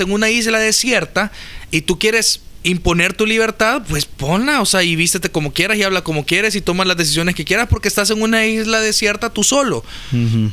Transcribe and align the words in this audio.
en 0.00 0.12
una 0.12 0.30
isla 0.30 0.58
desierta 0.58 1.32
y 1.70 1.82
tú 1.82 1.98
quieres 1.98 2.40
imponer 2.64 3.12
tu 3.12 3.26
libertad, 3.26 3.82
pues 3.88 4.06
ponla, 4.06 4.62
o 4.62 4.66
sea, 4.66 4.82
y 4.82 4.96
vístete 4.96 5.28
como 5.28 5.52
quieras 5.52 5.76
y 5.76 5.82
habla 5.82 6.02
como 6.02 6.24
quieres 6.24 6.56
y 6.56 6.62
toma 6.62 6.86
las 6.86 6.96
decisiones 6.96 7.34
que 7.34 7.44
quieras 7.44 7.68
porque 7.68 7.88
estás 7.88 8.10
en 8.10 8.22
una 8.22 8.46
isla 8.46 8.80
desierta 8.80 9.30
tú 9.30 9.44
solo. 9.44 9.84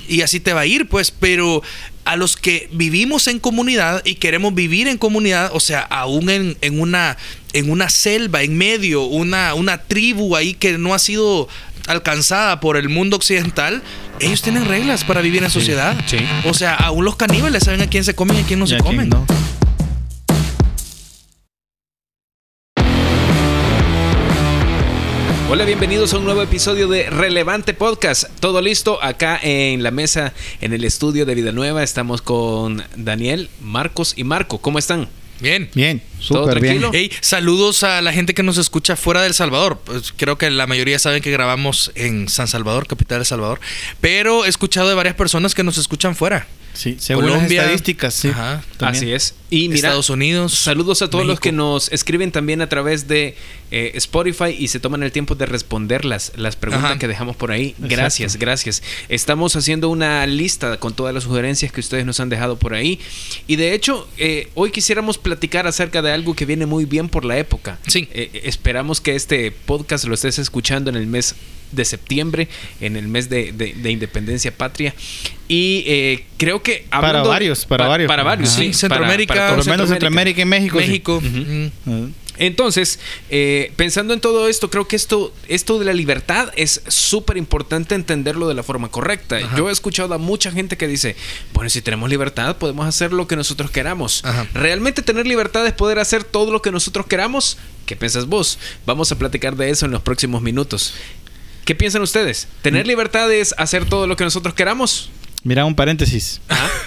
Y 0.10 0.22
así 0.22 0.42
te 0.42 0.52
va 0.52 0.62
a 0.62 0.66
ir, 0.66 0.90
pues, 0.90 1.12
pero 1.12 1.64
a 2.04 2.18
los 2.18 2.36
que 2.36 2.68
vivimos 2.74 3.28
en 3.28 3.40
comunidad 3.40 4.02
y 4.04 4.16
queremos 4.16 4.54
vivir 4.54 4.90
en 4.90 4.98
comunidad, 4.98 5.52
o 5.54 5.62
sea, 5.62 5.82
aún 5.82 6.30
en, 6.30 6.58
en 6.60 6.82
una, 6.82 7.18
en 7.54 7.72
una 7.72 7.90
selva, 7.90 8.44
en 8.44 8.58
medio, 8.58 9.04
una, 9.04 9.54
una 9.54 9.82
tribu 9.84 10.36
ahí 10.36 10.54
que 10.54 10.78
no 10.78 10.94
ha 10.94 11.00
sido 11.00 11.48
alcanzada 11.88 12.60
por 12.60 12.76
el 12.76 12.90
mundo 12.90 13.16
occidental, 13.16 13.82
ellos 14.22 14.42
tienen 14.42 14.66
reglas 14.66 15.04
para 15.04 15.22
vivir 15.22 15.44
en 15.44 15.50
sociedad. 15.50 15.96
sí. 16.06 16.18
O 16.46 16.54
sea, 16.54 16.76
aún 16.76 17.06
los 17.06 17.16
caníbales 17.16 17.64
saben 17.64 17.82
a 17.82 17.88
quién 17.88 18.04
se 18.04 18.14
comen 18.14 18.38
y 18.38 18.42
a 18.42 18.44
quién 18.44 18.60
no 18.60 18.66
Y 18.66 18.70
se 18.70 18.78
comen. 18.78 19.10
no. 19.10 19.26
Hola, 25.50 25.66
bienvenidos 25.66 26.14
a 26.14 26.18
un 26.18 26.24
nuevo 26.24 26.42
episodio 26.42 26.88
de 26.88 27.10
Relevante 27.10 27.74
Podcast. 27.74 28.24
Todo 28.40 28.62
listo 28.62 29.04
acá 29.04 29.38
en 29.44 29.84
la 29.84 29.92
mesa, 29.92 30.34
en 30.62 30.72
el 30.72 30.86
estudio 30.86 31.26
de 31.26 31.36
Vida 31.36 31.52
Nueva. 31.52 31.84
Estamos 31.84 32.22
con 32.22 32.84
Daniel, 32.96 33.50
Marcos 33.60 34.14
y 34.16 34.24
Marco. 34.24 34.60
¿Cómo 34.60 34.80
están? 34.80 35.10
Bien. 35.42 35.70
Bien, 35.74 36.02
¿Todo 36.28 36.44
súper 36.46 36.62
bien. 36.62 36.80
tranquilo? 36.80 36.92
Hey, 36.94 37.12
saludos 37.22 37.84
a 37.84 38.02
la 38.02 38.14
gente 38.14 38.34
que 38.34 38.44
nos 38.44 38.58
escucha 38.58 38.96
fuera 38.96 39.22
del 39.24 39.34
Salvador. 39.34 39.82
Pues 39.84 40.14
creo 40.16 40.38
que 40.38 40.50
la 40.50 40.68
mayoría 40.68 41.00
saben 41.00 41.22
que 41.22 41.32
grabamos 41.32 41.92
en 41.96 42.30
San 42.30 42.48
Salvador, 42.48 42.88
capital 42.88 43.18
de 43.18 43.22
El 43.24 43.26
Salvador. 43.26 43.60
Pero 44.00 44.46
he 44.46 44.50
escuchado 44.50 44.88
de 44.90 44.96
varias 44.96 45.16
personas 45.16 45.56
que 45.56 45.64
nos 45.64 45.78
escuchan 45.78 46.16
fuera. 46.16 46.48
Sí, 46.74 46.96
según 47.00 47.24
Colombia. 47.26 47.48
las 47.64 47.66
estadísticas, 47.66 48.14
sí. 48.14 48.30
Ajá. 48.30 48.64
Así 48.80 49.12
es. 49.12 49.36
Y 49.52 49.68
mira, 49.68 49.90
Estados 49.90 50.10
Unidos. 50.10 50.54
saludos 50.54 51.02
a 51.02 51.10
todos 51.10 51.26
los 51.28 51.40
que 51.42 51.52
nos 51.52 51.92
escriben 51.92 52.32
también 52.32 52.62
a 52.62 52.70
través 52.70 53.08
de 53.10 53.36
eh, 53.70 53.92
Spotify 53.96 54.56
y 54.58 54.70
se 54.70 54.80
toman 54.80 55.04
el 55.04 55.12
tiempo 55.12 55.36
de 55.36 55.46
responder 55.46 56.06
las, 56.06 56.32
las 56.38 56.56
preguntas 56.56 56.92
Ajá. 56.92 56.98
que 57.00 57.08
dejamos 57.08 57.36
por 57.36 57.52
ahí. 57.52 57.70
Exacto. 57.72 57.88
Gracias, 57.90 58.36
gracias. 58.38 58.82
Estamos 59.10 59.56
haciendo 59.58 59.90
una 59.90 60.26
lista 60.26 60.78
con 60.80 60.94
todas 60.96 61.14
las 61.14 61.26
sugerencias 61.26 61.72
que 61.72 61.82
ustedes 61.82 62.06
nos 62.06 62.20
han 62.22 62.30
dejado 62.30 62.58
por 62.58 62.74
ahí. 62.74 63.00
Y 63.46 63.58
de 63.58 63.74
hecho, 63.74 64.08
eh, 64.18 64.48
hoy 64.56 64.72
quisiéramos 64.72 65.18
platicar 65.18 65.68
acerca 65.68 66.02
de 66.02 66.12
algo 66.14 66.34
que 66.34 66.46
viene 66.46 66.66
muy 66.66 66.86
bien 66.86 67.10
por 67.10 67.26
la 67.26 67.38
época. 67.38 67.78
Sí. 67.88 68.08
Eh, 68.14 68.42
esperamos 68.46 69.02
que 69.02 69.16
este 69.16 69.52
podcast 69.52 70.06
lo 70.06 70.14
estés 70.14 70.40
escuchando 70.40 70.90
en 70.90 70.96
el 70.96 71.08
mes 71.08 71.36
de 71.74 71.86
septiembre, 71.86 72.50
en 72.82 72.98
el 72.98 73.08
mes 73.08 73.30
de, 73.30 73.54
de- 73.54 73.74
de 73.74 73.92
Independencia 73.92 74.52
Patria. 74.56 74.94
Y 75.48 75.84
eh, 75.88 76.26
creo 76.36 76.62
que... 76.62 76.86
Para 76.90 77.24
varios, 77.24 77.66
para 77.66 77.86
pa- 77.86 77.90
varios. 77.90 78.08
Para 78.10 78.24
varios. 78.24 78.50
Sí, 78.50 78.74
Centroamérica, 78.74 79.41
Por 79.50 79.66
lo 79.66 79.72
menos 79.72 79.90
Centroamérica 79.90 80.42
y 80.42 80.46
México. 80.46 81.22
Mm. 81.22 82.12
Entonces, 82.38 83.00
eh, 83.30 83.72
pensando 83.76 84.16
en 84.16 84.20
todo 84.20 84.48
esto, 84.48 84.72
creo 84.72 84.88
que 84.88 84.96
esto, 84.96 85.32
esto 85.48 85.78
de 85.78 85.86
la 85.86 85.94
libertad 85.94 86.50
es 86.56 86.82
súper 86.88 87.38
importante 87.38 87.94
entenderlo 87.94 88.48
de 88.48 88.56
la 88.56 88.64
forma 88.64 88.90
correcta. 88.90 89.38
Ajá. 89.38 89.56
Yo 89.56 89.70
he 89.70 89.72
escuchado 89.72 90.16
a 90.16 90.18
mucha 90.18 90.52
gente 90.52 90.76
que 90.76 90.88
dice, 90.88 91.16
bueno, 91.54 91.70
si 91.70 91.82
tenemos 91.84 92.10
libertad, 92.10 92.58
podemos 92.58 92.88
hacer 92.88 93.14
lo 93.14 93.28
que 93.28 93.36
nosotros 93.36 93.70
queramos. 93.70 94.26
Ajá. 94.26 94.48
¿Realmente 94.56 95.04
tener 95.04 95.28
libertad 95.28 95.68
es 95.68 95.74
poder 95.74 96.00
hacer 96.00 96.24
todo 96.24 96.52
lo 96.52 96.64
que 96.64 96.72
nosotros 96.72 97.06
queramos? 97.06 97.58
¿Qué 97.86 97.96
piensas 97.96 98.26
vos? 98.26 98.58
Vamos 98.88 99.12
a 99.12 99.20
platicar 99.20 99.56
de 99.56 99.70
eso 99.70 99.86
en 99.86 99.92
los 99.92 100.02
próximos 100.02 100.42
minutos. 100.42 100.96
¿Qué 101.66 101.76
piensan 101.76 102.02
ustedes? 102.02 102.48
¿Tener 102.64 102.88
libertad 102.88 103.32
es 103.32 103.54
hacer 103.58 103.86
todo 103.86 104.08
lo 104.08 104.16
que 104.16 104.24
nosotros 104.24 104.56
queramos? 104.56 105.12
Mira, 105.44 105.66
un 105.66 105.74
paréntesis. 105.74 106.40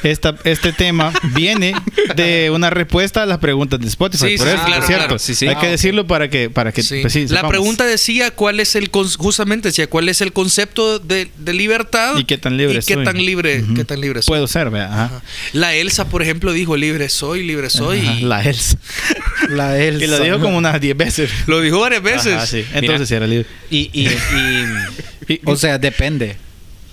Esta, 0.04 0.36
este 0.44 0.72
tema 0.72 1.12
viene 1.34 1.74
de 2.14 2.50
una 2.50 2.70
respuesta 2.70 3.24
a 3.24 3.26
las 3.26 3.38
preguntas 3.38 3.80
de 3.80 3.88
Spotify. 3.88 4.28
Sí, 4.30 4.36
por 4.36 4.46
sí, 4.46 4.52
eso, 4.54 4.64
claro, 4.64 4.76
por 4.80 4.86
cierto. 4.86 5.04
claro. 5.06 5.18
Sí, 5.18 5.34
sí. 5.34 5.48
Hay 5.48 5.54
Ah, 5.56 5.60
que 5.60 5.66
ok. 5.66 5.72
decirlo 5.72 6.06
para 6.06 6.30
que, 6.30 6.50
para 6.50 6.70
que 6.70 6.82
Sí. 6.84 6.98
pues, 7.00 7.12
sí, 7.14 7.22
la 7.22 7.28
sepamos. 7.28 7.48
pregunta 7.50 7.84
decía 7.84 8.30
cuál 8.30 8.60
es 8.60 8.76
el 8.76 8.90
justamente 9.18 9.68
decía 9.70 9.88
cuál 9.88 10.08
es 10.08 10.20
el 10.20 10.32
concepto 10.32 11.00
de, 11.00 11.28
de 11.36 11.52
libertad 11.54 12.16
¿Y 12.16 12.24
qué 12.24 12.38
tan 12.38 12.56
libre 12.56 12.78
y 12.78 12.82
qué 12.84 12.96
tan 12.98 13.16
libre 13.16 13.64
qué 13.74 13.84
tan 13.84 14.00
libre 14.00 14.22
soy. 14.22 14.30
Puedo 14.32 14.46
ser, 14.46 14.70
vea. 14.70 14.86
Ajá. 14.86 15.04
Ajá. 15.06 15.22
La 15.52 15.74
Elsa, 15.74 16.08
por 16.08 16.22
ejemplo, 16.22 16.52
dijo 16.52 16.76
libre 16.76 17.08
soy, 17.08 17.42
libre 17.42 17.70
soy 17.70 17.98
y 17.98 18.20
La 18.20 18.42
Elsa. 18.44 18.76
La 19.48 19.78
Elsa. 19.80 20.04
Y 20.04 20.06
lo 20.06 20.20
dijo 20.20 20.38
como 20.38 20.56
unas 20.58 20.80
10 20.80 20.96
veces. 20.96 21.30
lo 21.48 21.60
dijo 21.60 21.80
varias 21.80 22.02
veces. 22.04 22.34
Ajá. 22.34 22.46
Mira. 22.52 22.68
Entonces 22.78 23.08
sí 23.08 23.14
era 23.16 23.26
libre. 23.26 23.46
Y, 23.70 23.90
y- 23.92 24.06
y- 24.08 25.34
Y- 25.34 25.40
O 25.44 25.56
sea, 25.56 25.78
depende. 25.78 26.36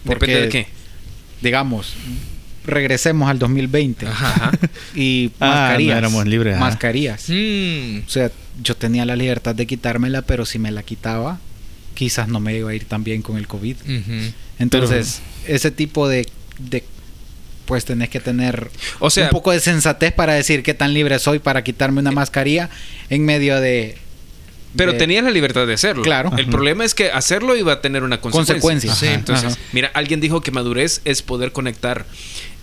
Porque, 0.05 0.25
¿Depende 0.25 0.41
de 0.41 0.49
qué? 0.49 0.80
Digamos, 1.41 1.93
regresemos 2.65 3.29
al 3.29 3.39
2020. 3.39 4.07
Ajá. 4.07 4.51
Y 4.95 5.31
Ah, 5.39 5.47
mascarillas. 5.69 5.93
no 5.93 5.97
éramos 5.99 6.27
libres, 6.27 6.55
ajá. 6.55 6.65
Mascarillas. 6.65 7.25
Mm. 7.29 7.99
O 8.05 8.09
sea, 8.09 8.31
yo 8.61 8.75
tenía 8.75 9.05
la 9.05 9.15
libertad 9.15 9.55
de 9.55 9.65
quitármela, 9.65 10.21
pero 10.21 10.45
si 10.45 10.59
me 10.59 10.71
la 10.71 10.83
quitaba, 10.83 11.39
quizás 11.95 12.27
no 12.27 12.39
me 12.39 12.55
iba 12.57 12.69
a 12.71 12.73
ir 12.75 12.85
tan 12.85 13.03
bien 13.03 13.21
con 13.21 13.37
el 13.37 13.47
COVID. 13.47 13.75
Entonces, 14.59 15.21
ese 15.47 15.71
tipo 15.71 16.07
de, 16.07 16.27
de 16.59 16.83
pues 17.65 17.85
tenés 17.85 18.09
que 18.09 18.19
tener 18.19 18.69
O 18.99 19.09
sea- 19.09 19.25
un 19.25 19.29
poco 19.29 19.51
de 19.51 19.59
sensatez 19.59 20.11
para 20.13 20.33
decir 20.33 20.61
qué 20.61 20.73
tan 20.73 20.93
libre 20.93 21.17
soy 21.19 21.39
para 21.39 21.63
quitarme 21.63 22.01
una 22.01 22.11
mascarilla 22.11 22.69
en 23.09 23.23
medio 23.25 23.59
de 23.61 23.97
Pero 24.75 24.93
de- 24.93 24.97
tenías 24.99 25.23
la 25.23 25.31
libertad 25.31 25.67
de 25.67 25.73
hacerlo. 25.73 26.03
Claro. 26.03 26.31
El 26.37 26.41
Ajá. 26.45 26.51
problema 26.51 26.85
es 26.85 26.93
que 26.95 27.11
hacerlo 27.11 27.55
iba 27.55 27.73
a 27.73 27.81
tener 27.81 28.03
una 28.03 28.21
consecuencia. 28.21 28.55
Consecuencias. 28.55 28.97
Sí, 28.97 29.07
entonces, 29.07 29.53
Ajá. 29.53 29.61
mira, 29.73 29.91
alguien 29.93 30.21
dijo 30.21 30.41
que 30.41 30.51
madurez 30.51 31.01
es 31.05 31.21
poder 31.21 31.51
conectar 31.51 32.05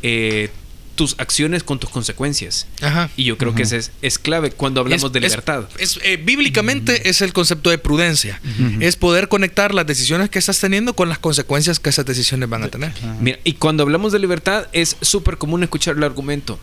eh, 0.03 0.51
tus 0.95 1.15
acciones 1.19 1.63
con 1.63 1.79
tus 1.79 1.91
consecuencias. 1.91 2.67
Ajá. 2.83 3.09
Y 3.17 3.23
yo 3.25 3.39
creo 3.39 3.55
que 3.55 3.63
ese 3.63 3.77
es, 3.77 3.93
es 4.03 4.19
clave 4.19 4.51
cuando 4.51 4.81
hablamos 4.81 5.05
Es- 5.05 5.13
de 5.13 5.21
libertad. 5.21 5.69
es, 5.79 6.01
eh, 6.03 6.17
bíblicamente 6.17 7.09
es 7.09 7.21
el 7.21 7.33
concepto 7.33 7.71
de 7.71 7.79
prudencia. 7.79 8.41
Es 8.81 8.97
poder 8.97 9.29
conectar 9.29 9.75
las 9.75 9.87
decisiones 9.87 10.29
que 10.29 10.41
estás 10.41 10.59
teniendo 10.59 10.95
con 10.95 11.09
las 11.09 11.19
consecuencias 11.19 11.79
que 11.79 11.91
esas 11.91 12.05
decisiones 12.05 12.49
van 12.49 12.65
a 12.65 12.69
tener. 12.69 12.93
Mira, 13.21 13.39
y 13.45 13.53
cuando 13.55 13.85
hablamos 13.85 14.13
de 14.13 14.19
libertad 14.19 14.67
es 14.73 14.97
súper 15.01 15.37
común 15.39 15.63
escuchar 15.63 15.97
el 15.97 16.03
argumento, 16.03 16.59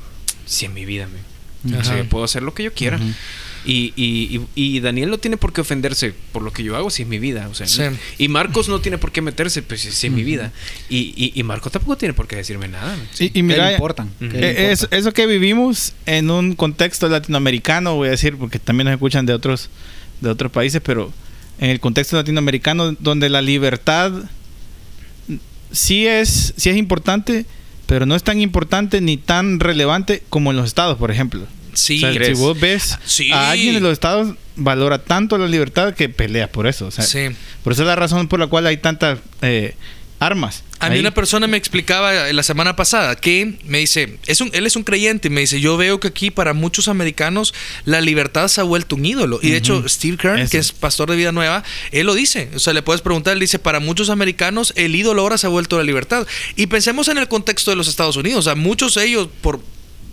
si 0.45 0.66
en 0.66 0.73
mi 0.73 0.83
vida 0.85 1.07
me... 1.07 1.77
O 1.79 1.83
sea, 1.83 2.03
puedo 2.03 2.23
hacer 2.25 2.44
lo 2.44 2.53
que 2.53 2.63
yo 2.63 2.73
quiera. 2.73 3.00
Y, 3.66 3.94
y- 3.96 4.42
y- 4.56 4.76
y 4.76 4.80
Daniel 4.80 5.09
no 5.09 5.18
tiene 5.18 5.38
por 5.38 5.52
qué 5.52 5.62
ofenderse 5.62 6.14
por 6.31 6.44
lo 6.44 6.52
que 6.53 6.64
yo 6.64 6.76
hago 6.76 6.90
si 6.90 7.02
es 7.02 7.08
mi 7.08 7.18
vida. 7.20 7.48
O 7.50 7.56
sea, 7.56 7.68
Sí. 7.68 7.81
Y 8.20 8.28
Marcos 8.28 8.70
no 8.70 8.80
tiene 8.80 8.98
por 8.98 9.12
qué 9.12 9.22
meterse 9.22 9.62
pues, 9.64 9.81
si 9.81 10.08
es 10.08 10.14
mi 10.14 10.24
vida. 10.24 10.52
Y, 10.90 11.14
y, 11.18 11.31
y 11.34 11.44
Marco 11.44 11.70
tampoco 11.70 11.98
tiene 11.98 12.14
por 12.14 12.28
qué 12.28 12.36
decirme 12.36 12.68
nada. 12.68 12.96
Y, 13.20 13.25
y 13.25 13.30
¿Qué 13.30 13.44
mira, 13.44 13.68
le 13.68 13.74
importan? 13.74 14.12
Ujú. 14.22 14.30
¿Qué 14.31 14.38
le 14.40 14.50
Eh, 14.52 14.72
es- 14.72 14.88
eso 14.92 15.12
que 15.14 15.25
vivimos 15.25 15.94
en 16.06 16.30
un 16.30 16.54
contexto 16.56 17.09
latinoamericano, 17.09 17.96
voy 17.96 18.09
a 18.09 18.12
decir, 18.12 18.36
porque 18.38 18.59
también 18.59 18.86
nos 18.86 18.94
escuchan 18.94 19.25
de 19.25 19.34
otros, 19.34 19.70
de 20.22 20.30
otros 20.30 20.52
países, 20.52 20.81
pero 20.86 21.12
en 21.59 21.70
el 21.72 21.80
contexto 21.80 22.18
latinoamericano, 22.18 22.92
donde 23.00 23.30
la 23.30 23.42
libertad 23.42 24.12
sí 25.72 26.06
es, 26.08 26.54
sí 26.58 26.70
es 26.70 26.78
importante, 26.78 27.46
pero 27.88 28.06
no 28.06 28.16
es 28.16 28.24
tan 28.24 28.40
importante 28.42 29.02
ni 29.02 29.18
tan 29.18 29.59
relevante 29.59 30.24
como 30.30 30.52
en 30.52 30.58
los 30.58 30.68
estados, 30.68 30.98
por 30.98 31.12
ejemplo. 31.12 31.46
Sí. 31.75 32.03
O 32.03 32.12
sea, 32.13 32.25
si 32.25 32.34
vos 32.34 32.59
ves 32.59 32.97
Sí. 33.06 33.31
a 33.31 33.52
alguien 33.52 33.75
en 33.75 33.84
los 33.84 33.94
estados, 33.94 34.36
valora 34.56 35.00
tanto 35.03 35.38
la 35.38 35.47
libertad 35.47 35.94
que 35.94 36.09
pelea 36.09 36.52
por 36.52 36.68
eso. 36.68 36.88
O 36.88 36.91
sea, 36.91 37.03
Sí. 37.06 37.28
Por 37.63 37.74
eso 37.74 37.84
es 37.84 37.88
la 37.88 37.96
razón 37.96 38.28
por 38.28 38.40
la 38.40 38.47
cual 38.47 38.66
hay 38.68 38.78
tantas 38.78 39.19
eh, 39.41 39.75
armas. 40.19 40.63
A 40.80 40.90
mí 40.90 40.96
ahí. 40.96 41.00
una 41.00 41.12
persona 41.12 41.47
me 41.47 41.56
explicaba 41.58 42.31
la 42.31 42.44
semana 42.44 42.75
pasada 42.75 43.16
que 43.16 43.58
me 43.63 43.80
dice, 43.80 44.18
es 44.28 44.41
un, 44.41 44.50
él 44.53 44.66
es 44.68 44.75
un 44.75 44.84
creyente 44.84 45.30
y 45.30 45.31
me 45.31 45.41
dice, 45.41 45.59
yo 45.62 45.78
veo 45.78 46.00
que 46.00 46.09
aquí 46.09 46.31
para 46.31 46.53
muchos 46.53 46.88
americanos 46.90 47.53
la 47.86 48.02
libertad 48.02 48.47
se 48.50 48.59
ha 48.62 48.63
vuelto 48.66 48.96
un 48.97 49.06
ídolo. 49.06 49.40
Y 49.42 49.52
de 49.52 49.57
hecho, 49.57 49.88
Steve 49.88 50.18
Kern, 50.18 50.40
Eso. 50.40 50.52
que 50.52 50.57
es 50.57 50.74
pastor 50.74 51.09
de 51.09 51.16
Vida 51.16 51.31
Nueva, 51.31 51.63
él 51.92 52.06
lo 52.06 52.13
dice. 52.13 52.50
O 52.56 52.59
sea, 52.59 52.74
le 52.74 52.81
puedes 52.81 53.02
preguntar, 53.02 53.34
él 53.34 53.40
dice, 53.40 53.57
para 53.57 53.80
muchos 53.80 54.09
americanos 54.09 54.74
el 54.75 54.96
ídolo 54.96 55.22
ahora 55.22 55.38
se 55.38 55.47
ha 55.47 55.50
vuelto 55.50 55.78
la 55.78 55.84
libertad. 55.84 56.28
Y 56.56 56.68
pensemos 56.68 57.07
en 57.07 57.18
el 57.18 57.28
contexto 57.30 57.72
de 57.72 57.78
los 57.78 57.88
Estados 57.88 58.18
Unidos. 58.18 58.40
O 58.40 58.44
sea, 58.44 58.56
muchos 58.56 58.96
de 58.96 59.06
ellos, 59.06 59.30
por 59.42 59.62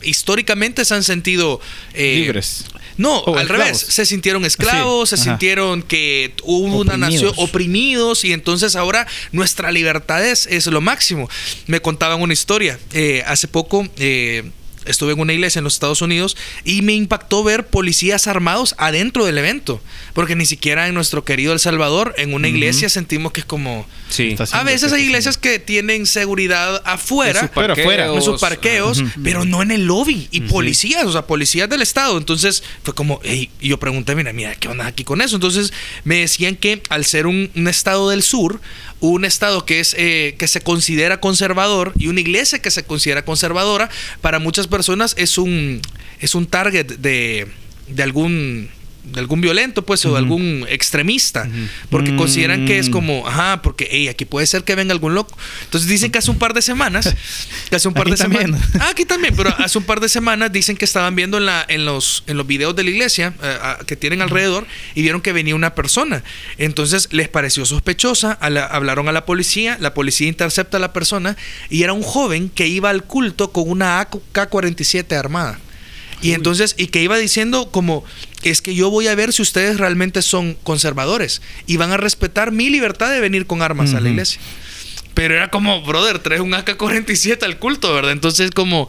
históricamente 0.04 0.84
se 0.84 0.94
han 0.94 1.02
sentido 1.02 1.60
eh, 1.94 2.16
libres. 2.24 2.64
No, 2.98 3.24
al 3.26 3.42
esclavos. 3.42 3.48
revés. 3.48 3.78
Se 3.78 4.04
sintieron 4.04 4.44
esclavos, 4.44 5.08
Sí, 5.08 5.16
se 5.16 5.22
ajá. 5.22 5.30
sintieron 5.30 5.82
que 5.82 6.34
hubo 6.42 6.78
una 6.80 6.96
nación 6.98 7.32
oprimidos 7.36 8.24
y 8.24 8.32
entonces 8.32 8.76
ahora 8.76 9.06
nuestra 9.32 9.72
libertad 9.72 10.24
es, 10.24 10.46
es 10.46 10.66
lo 10.66 10.80
máximo. 10.80 11.28
Me 11.66 11.80
contaban 11.80 12.20
una 12.20 12.32
historia. 12.34 12.78
Eh, 12.92 13.22
hace 13.26 13.48
poco 13.48 13.88
eh, 13.96 14.44
estuve 14.86 15.12
en 15.12 15.20
una 15.20 15.32
iglesia 15.32 15.58
en 15.60 15.64
los 15.64 15.74
Estados 15.74 16.02
Unidos 16.02 16.36
y 16.64 16.82
me 16.82 16.92
impactó 16.94 17.42
ver 17.44 17.66
policías 17.66 18.26
armados 18.26 18.74
adentro 18.78 19.24
del 19.24 19.38
evento. 19.38 19.80
Porque 20.14 20.36
ni 20.36 20.46
siquiera 20.46 20.88
en 20.88 20.94
nuestro 20.94 21.24
querido 21.24 21.52
El 21.52 21.60
Salvador, 21.60 22.14
en 22.18 22.34
una 22.34 22.48
iglesia, 22.48 22.88
sentimos 22.88 23.32
que 23.32 23.40
es 23.40 23.46
como... 23.46 23.86
Sí. 24.08 24.36
A 24.52 24.62
veces 24.62 24.92
hay 24.92 25.02
iglesias 25.04 25.38
que 25.38 25.58
tienen 25.58 26.04
seguridad 26.06 26.82
afuera, 26.84 27.40
En 27.40 27.46
sus 27.48 27.50
afuera. 27.50 27.74
parqueos. 27.74 28.16
en 28.16 28.22
sus 28.22 28.40
parqueos, 28.40 28.98
Ujú. 29.00 29.10
pero 29.24 29.44
no 29.44 29.62
en 29.62 29.70
el 29.70 29.86
lobby. 29.86 30.28
Y 30.30 30.42
policías, 30.42 31.04
o 31.06 31.12
sea, 31.12 31.26
policías 31.26 31.68
del 31.68 31.80
Estado. 31.82 32.18
Entonces 32.18 32.62
fue 32.82 32.94
como, 32.94 33.20
"Ey", 33.24 33.50
y 33.60 33.68
yo 33.68 33.78
pregunté, 33.78 34.14
mira, 34.14 34.32
mira, 34.32 34.54
¿qué 34.54 34.68
onda 34.68 34.86
aquí 34.86 35.04
con 35.04 35.20
eso? 35.22 35.36
Entonces 35.36 35.72
me 36.04 36.18
decían 36.18 36.56
que 36.56 36.82
al 36.90 37.04
ser 37.04 37.26
un, 37.26 37.50
un 37.54 37.68
Estado 37.68 38.10
del 38.10 38.22
sur, 38.22 38.60
un 39.00 39.24
Estado 39.24 39.64
que, 39.66 39.80
es, 39.80 39.94
eh, 39.98 40.36
que 40.38 40.46
se 40.46 40.60
considera 40.60 41.18
conservador 41.18 41.92
y 41.98 42.06
una 42.08 42.20
iglesia 42.20 42.60
que 42.60 42.70
se 42.70 42.84
considera 42.84 43.24
conservadora, 43.24 43.90
para 44.20 44.38
muchas 44.38 44.66
personas 44.66 44.71
es 45.16 45.38
un, 45.38 45.80
es 46.20 46.34
un 46.34 46.46
target 46.46 46.86
de, 46.98 47.46
de 47.88 48.02
algún 48.02 48.68
de 49.04 49.18
algún 49.20 49.40
violento, 49.40 49.84
pues, 49.84 50.04
o 50.06 50.12
de 50.12 50.18
algún 50.18 50.64
extremista, 50.68 51.48
porque 51.90 52.14
consideran 52.14 52.66
que 52.66 52.78
es 52.78 52.88
Mm. 52.88 52.92
como, 52.92 53.26
ajá, 53.26 53.60
porque 53.62 53.88
hey, 53.90 54.06
aquí 54.08 54.24
puede 54.24 54.46
ser 54.46 54.62
que 54.62 54.74
venga 54.76 54.92
algún 54.92 55.14
loco. 55.14 55.36
Entonces 55.64 55.88
dicen 55.88 56.12
que 56.12 56.18
hace 56.18 56.30
un 56.30 56.38
par 56.38 56.54
de 56.54 56.62
semanas, 56.62 57.12
que 57.70 57.76
hace 57.76 57.88
un 57.88 57.94
par 57.94 58.02
Aquí 58.02 58.12
de 58.12 58.16
semanas, 58.16 58.60
ah, 58.80 58.88
aquí 58.90 59.04
también, 59.04 59.34
pero 59.36 59.52
hace 59.58 59.76
un 59.78 59.84
par 59.84 59.98
de 60.00 60.08
semanas 60.08 60.52
dicen 60.52 60.76
que 60.76 60.84
estaban 60.84 61.16
viendo 61.16 61.38
en 61.38 61.46
la, 61.46 61.64
en 61.68 61.84
los, 61.84 62.22
en 62.28 62.36
los 62.36 62.46
videos 62.46 62.76
de 62.76 62.84
la 62.84 62.90
iglesia 62.90 63.34
eh, 63.42 63.58
que 63.86 63.96
tienen 63.96 64.22
alrededor 64.22 64.66
y 64.94 65.02
vieron 65.02 65.20
que 65.20 65.32
venía 65.32 65.54
una 65.56 65.74
persona. 65.74 66.22
Entonces 66.58 67.08
les 67.10 67.28
pareció 67.28 67.66
sospechosa, 67.66 68.32
a 68.32 68.50
la- 68.50 68.66
hablaron 68.66 69.08
a 69.08 69.12
la 69.12 69.24
policía, 69.26 69.76
la 69.80 69.94
policía 69.94 70.28
intercepta 70.28 70.76
a 70.76 70.80
la 70.80 70.92
persona 70.92 71.36
y 71.70 71.82
era 71.82 71.92
un 71.92 72.02
joven 72.02 72.48
que 72.50 72.68
iba 72.68 72.90
al 72.90 73.02
culto 73.04 73.50
con 73.52 73.68
una 73.68 74.00
AK-47 74.00 75.12
armada. 75.16 75.58
Y 76.20 76.34
entonces, 76.34 76.76
y 76.78 76.86
que 76.86 77.02
iba 77.02 77.18
diciendo 77.18 77.70
como, 77.72 78.04
es 78.42 78.62
que 78.62 78.74
yo 78.74 78.90
voy 78.90 79.06
a 79.08 79.14
ver 79.14 79.32
si 79.32 79.42
ustedes 79.42 79.78
realmente 79.78 80.22
son 80.22 80.54
conservadores 80.62 81.42
y 81.66 81.76
van 81.76 81.92
a 81.92 81.96
respetar 81.96 82.52
mi 82.52 82.70
libertad 82.70 83.10
de 83.10 83.20
venir 83.20 83.46
con 83.46 83.62
armas 83.62 83.94
a 83.94 84.00
la 84.00 84.10
iglesia. 84.10 84.40
Pero 85.14 85.34
era 85.34 85.50
como, 85.50 85.82
brother, 85.82 86.18
traes 86.18 86.40
un 86.40 86.54
AK-47 86.54 87.42
al 87.42 87.58
culto, 87.58 87.92
¿verdad? 87.92 88.12
Entonces 88.12 88.50
como, 88.50 88.88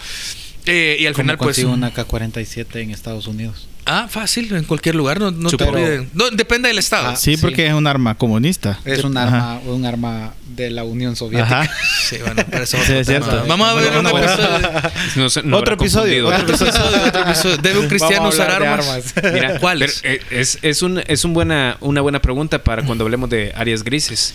eh, 0.65 0.97
y 0.99 1.05
al 1.05 1.13
¿Cómo 1.13 1.23
final 1.23 1.37
pues... 1.37 1.57
una 1.59 1.91
K-47 1.93 2.81
en 2.81 2.91
Estados 2.91 3.27
Unidos? 3.27 3.67
Ah, 3.85 4.07
fácil, 4.09 4.53
en 4.55 4.63
cualquier 4.63 4.95
lugar, 4.95 5.19
no, 5.19 5.31
no 5.31 5.49
te. 5.49 6.07
No, 6.13 6.29
depende 6.31 6.69
del 6.69 6.77
estado. 6.79 7.09
Ah, 7.09 7.15
Sí, 7.15 7.35
sí. 7.35 7.41
porque 7.41 7.67
es 7.67 7.73
un 7.73 7.85
arma 7.85 8.15
comunista. 8.15 8.79
Es 8.85 9.03
un 9.03 9.17
Ajá. 9.17 9.55
arma, 9.55 9.59
un 9.71 9.85
arma 9.85 10.33
de 10.55 10.69
la 10.69 10.83
Unión 10.83 11.15
Soviética. 11.15 11.61
Ajá. 11.61 11.71
Sí, 12.03 12.17
bueno, 12.23 12.43
pero 12.51 12.63
eso 12.65 12.77
Sí, 12.77 12.83
otro 12.83 12.99
es 12.99 13.07
tema. 13.07 13.25
cierto. 13.25 13.45
Vamos 13.47 13.67
a 13.69 13.73
ver 13.75 13.85
Bueno, 13.93 13.99
un 14.09 14.11
bueno, 14.11 14.27
episodio. 14.27 14.91
No 15.15 15.29
sé, 15.29 15.41
no 15.43 15.57
Otro 15.57 15.73
episodio. 15.75 16.27
Otro 16.27 16.39
episodio, 16.55 16.71
otro 17.07 17.21
episodio. 17.23 17.57
¿Debe 17.57 17.79
un 17.79 17.87
cristiano 17.87 18.29
usar 18.29 18.51
armas? 18.51 18.79
armas. 18.87 19.13
Mira, 19.33 19.59
¿Cuáles? 19.59 19.99
pero, 20.03 20.15
eh, 20.15 20.21
es, 20.31 20.59
es, 20.61 20.81
un, 20.81 21.01
es 21.07 21.25
un 21.25 21.33
buena, 21.33 21.77
una 21.79 22.01
buena 22.01 22.21
pregunta 22.21 22.61
para 22.63 22.83
cuando 22.83 23.03
hablemos 23.05 23.29
de 23.29 23.51
áreas 23.55 23.83
grises. 23.83 24.33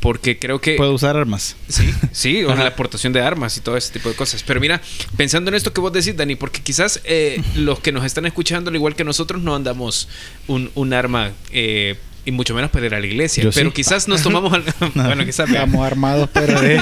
Porque 0.00 0.38
creo 0.38 0.60
que... 0.60 0.76
Puedo 0.76 0.92
usar 0.94 1.16
armas. 1.16 1.56
Sí, 1.68 1.92
sí, 2.12 2.42
o 2.44 2.54
la 2.54 2.66
aportación 2.68 3.12
de 3.12 3.20
armas 3.20 3.56
y 3.56 3.60
todo 3.60 3.76
ese 3.76 3.92
tipo 3.92 4.08
de 4.08 4.14
cosas. 4.14 4.42
Pero 4.42 4.58
mira, 4.60 4.80
pensando 5.16 5.50
en 5.50 5.54
esto 5.54 5.72
que 5.74 5.80
vos 5.80 5.92
decís, 5.92 6.16
Dani, 6.16 6.36
porque 6.36 6.62
quizás 6.62 7.00
eh, 7.04 7.42
los 7.54 7.80
que 7.80 7.92
nos 7.92 8.04
están 8.04 8.24
escuchando, 8.26 8.70
al 8.70 8.76
igual 8.76 8.94
que 8.96 9.04
nosotros, 9.04 9.42
no 9.42 9.54
andamos 9.54 10.08
un, 10.46 10.70
un 10.74 10.94
arma 10.94 11.32
eh, 11.52 11.96
y 12.24 12.30
mucho 12.30 12.54
menos 12.54 12.70
para 12.70 12.86
ir 12.86 12.94
a 12.94 13.00
la 13.00 13.06
iglesia. 13.06 13.44
Yo 13.44 13.50
pero 13.52 13.68
sí. 13.70 13.74
quizás 13.74 14.08
nos 14.08 14.22
tomamos... 14.22 14.52
al- 14.54 14.64
bueno, 14.94 15.24
quizás... 15.26 15.48
Estamos 15.50 15.86
armados, 15.86 16.30
pero 16.32 16.60
de, 16.62 16.80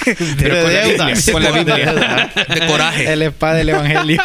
Pero 0.38 0.62
con 0.62 0.72
la 0.72 0.80
deuda. 0.86 1.06
Biblia, 1.06 1.32
con 1.32 1.42
la 1.42 1.50
Biblia. 1.50 2.32
De 2.54 2.66
coraje. 2.66 3.12
el 3.12 3.22
espada 3.22 3.54
del 3.54 3.68
evangelio. 3.70 4.22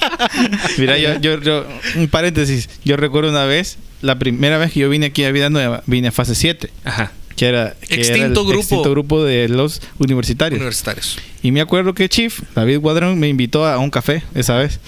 Mira, 0.78 0.98
yo, 0.98 1.18
yo, 1.20 1.40
yo, 1.40 1.66
un 1.96 2.08
paréntesis. 2.08 2.68
Yo 2.84 2.96
recuerdo 2.96 3.30
una 3.30 3.44
vez, 3.44 3.78
la 4.02 4.18
primera 4.18 4.58
vez 4.58 4.72
que 4.72 4.80
yo 4.80 4.88
vine 4.88 5.06
aquí 5.06 5.24
a 5.24 5.32
Vida 5.32 5.50
Nueva, 5.50 5.82
vine 5.86 6.08
a 6.08 6.12
fase 6.12 6.34
7, 6.34 6.70
Ajá. 6.84 7.12
Que 7.36 7.46
era, 7.46 7.74
que 7.86 7.94
era 7.94 8.02
Extinto 8.02 8.40
el 8.42 8.46
grupo. 8.46 8.60
extinto 8.60 8.90
grupo 8.90 9.24
de 9.24 9.48
los 9.48 9.80
universitarios. 9.98 10.58
Universitarios. 10.60 11.18
Y 11.42 11.52
me 11.52 11.60
acuerdo 11.60 11.94
que 11.94 12.08
Chief, 12.08 12.40
David 12.54 12.78
Guadrón, 12.78 13.18
me 13.18 13.28
invitó 13.28 13.66
a 13.66 13.78
un 13.78 13.90
café 13.90 14.22
esa 14.34 14.56
vez. 14.56 14.80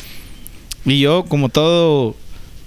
Y 0.85 1.01
yo, 1.01 1.25
como 1.25 1.49
todo, 1.49 2.17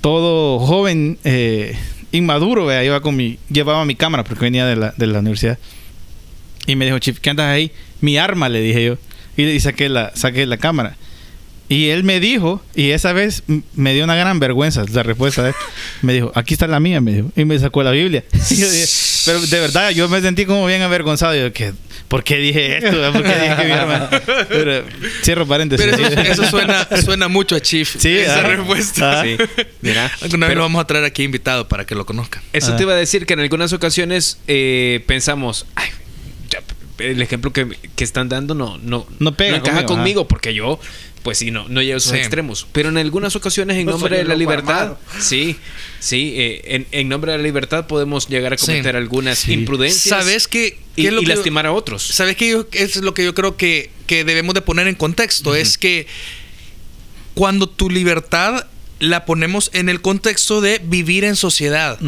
todo 0.01 0.60
joven 0.60 1.18
eh, 1.24 1.77
inmaduro, 2.12 2.66
vea, 2.66 2.83
iba 2.83 3.01
con 3.01 3.16
mi, 3.16 3.38
llevaba 3.50 3.86
mi 3.86 3.95
cámara 3.95 4.24
porque 4.24 4.45
venía 4.45 4.66
de 4.66 4.75
la, 4.75 4.94
de 4.98 5.07
la 5.07 5.19
universidad. 5.19 5.57
Y 6.68 6.75
me 6.75 6.86
dijo, 6.86 6.98
Chief, 7.00 7.19
¿qué 7.19 7.30
andas 7.30 7.48
ahí? 7.48 7.71
Mi 8.01 8.18
arma, 8.18 8.50
le 8.50 8.62
dije 8.62 8.86
yo. 8.86 8.98
Y, 9.38 9.44
y 9.44 9.60
saqué, 9.60 9.89
la, 9.89 10.12
saqué 10.16 10.45
la 10.45 10.57
cámara. 10.57 10.98
Y 11.68 11.89
él 11.89 12.04
me 12.04 12.19
dijo, 12.19 12.62
y 12.75 12.92
esa 12.92 13.12
vez 13.12 13.44
me 13.75 13.94
dio 13.94 14.04
una 14.04 14.16
gran 14.16 14.39
vergüenza 14.39 14.83
la 14.94 15.04
respuesta 15.04 15.42
de 15.42 15.50
él. 15.50 15.56
Me 16.04 16.13
dijo, 16.13 16.31
aquí 16.36 16.54
está 16.54 16.68
la 16.68 16.80
mía, 16.80 17.01
me 17.01 17.13
dijo. 17.13 17.31
Y 17.36 17.44
me 17.45 17.57
sacó 17.57 17.81
la 17.83 17.92
Biblia. 17.92 18.24
Y 18.51 18.56
yo 18.56 18.69
dije, 18.69 18.86
pero 19.25 19.39
de 19.42 19.60
verdad, 19.60 19.89
yo 19.92 20.07
me 20.10 20.22
sentí 20.22 20.45
como 20.45 20.66
bien 20.66 20.81
avergonzado. 20.81 21.36
Yo, 21.36 21.51
¿qué? 21.54 21.74
¿por 22.07 22.24
qué 22.24 22.38
dije 22.38 22.77
esto? 22.77 23.12
¿Por 23.12 23.24
qué 23.24 23.30
dije 23.36 23.56
que 23.57 23.66
mi 23.66 23.72
arma? 23.72 24.10
Pero, 24.50 24.83
cierro 25.24 25.45
paréntesis. 25.48 25.86
Pero 25.86 26.07
eso, 26.07 26.19
eso 26.22 26.50
suena, 26.50 26.88
suena 27.04 27.27
mucho 27.27 27.56
a 27.56 27.60
Chief. 27.62 27.95
Sí, 27.98 28.18
esa 28.18 28.39
ah, 28.39 28.44
respuesta. 28.44 29.22
ah. 29.22 29.24
Sí. 29.24 29.38
Mira. 29.81 30.12
Alguna 30.22 30.45
vez 30.48 30.51
pero- 30.51 30.56
lo 30.56 30.62
vamos 30.62 30.81
a 30.83 30.88
traer 30.88 31.04
aquí 31.06 31.24
invitado 31.24 31.68
para 31.68 31.86
que 31.86 31.95
lo 31.95 32.06
conozcan. 32.06 32.42
Eso 32.54 32.74
Ah. 32.74 32.77
te 32.77 32.83
iba 32.83 32.94
a 32.94 32.98
decir 32.98 33.25
que 33.25 33.33
en 33.33 33.39
algunas 33.39 33.74
ocasiones 33.74 34.39
eh, 34.48 35.04
pensamos, 35.07 35.66
"Ay, 35.75 35.89
ya, 36.50 36.60
el 37.00 37.21
ejemplo 37.21 37.51
que, 37.51 37.68
que 37.95 38.04
están 38.04 38.30
dando 38.30 38.54
no, 38.56 38.78
no, 38.78 39.07
No 39.19 39.36
pega 39.36 39.57
encaja 39.57 39.83
conmigo, 39.86 39.95
conmigo, 39.95 40.28
porque 40.28 40.54
yo, 40.54 40.80
pues 41.25 41.39
sí, 41.39 41.50
no, 41.50 41.68
no 41.68 41.81
llego 41.81 41.95
a 41.95 41.98
esos 41.98 42.12
Sí. 42.12 42.19
extremos. 42.19 42.68
Pero 42.72 42.89
en 42.89 42.98
algunas 42.98 43.36
ocasiones, 43.36 43.77
en 43.77 43.88
No 43.88 43.94
nombre 43.94 44.18
de 44.19 44.25
la 44.25 44.36
libertad, 44.36 44.80
armado. 44.80 45.00
sí, 45.19 45.57
sí, 46.00 46.36
eh, 46.38 46.62
en, 46.75 46.88
en 46.92 47.10
nombre 47.10 47.31
de 47.31 47.39
la 47.39 47.44
libertad 47.44 47.88
podemos 47.88 48.30
llegar 48.30 48.54
a 48.54 48.57
Sí. 48.60 48.68
cometer 48.68 48.95
algunas 48.95 49.39
Sí. 49.39 49.54
imprudencias 49.54 50.04
¿Sabes 50.19 50.48
qué? 50.48 50.77
y, 50.95 51.01
qué 51.01 51.07
es 51.07 51.13
lo 51.13 51.22
y 51.22 51.25
que 51.25 51.30
yo- 51.31 51.36
lastimar 51.36 51.66
a 51.66 51.74
otros. 51.74 52.04
¿Sabes 52.04 52.36
qué? 52.36 52.51
Yo- 52.51 52.68
Es 52.72 52.98
lo 52.98 53.16
que 53.16 53.25
yo 53.25 53.33
creo 53.33 53.57
que, 53.57 53.89
que 54.06 54.24
debemos 54.24 54.54
de 54.54 54.62
poner 54.62 54.88
en 54.88 54.94
contexto. 54.95 55.56
Es 55.56 55.80
que 55.80 56.06
cuando 57.33 57.68
tu 57.68 57.89
libertad 57.89 58.68
la 59.00 59.25
ponemos 59.25 59.71
en 59.74 59.89
el 59.89 60.01
contexto 60.01 60.62
de 60.62 60.80
vivir 60.83 61.24
en 61.24 61.36
sociedad. 61.36 62.00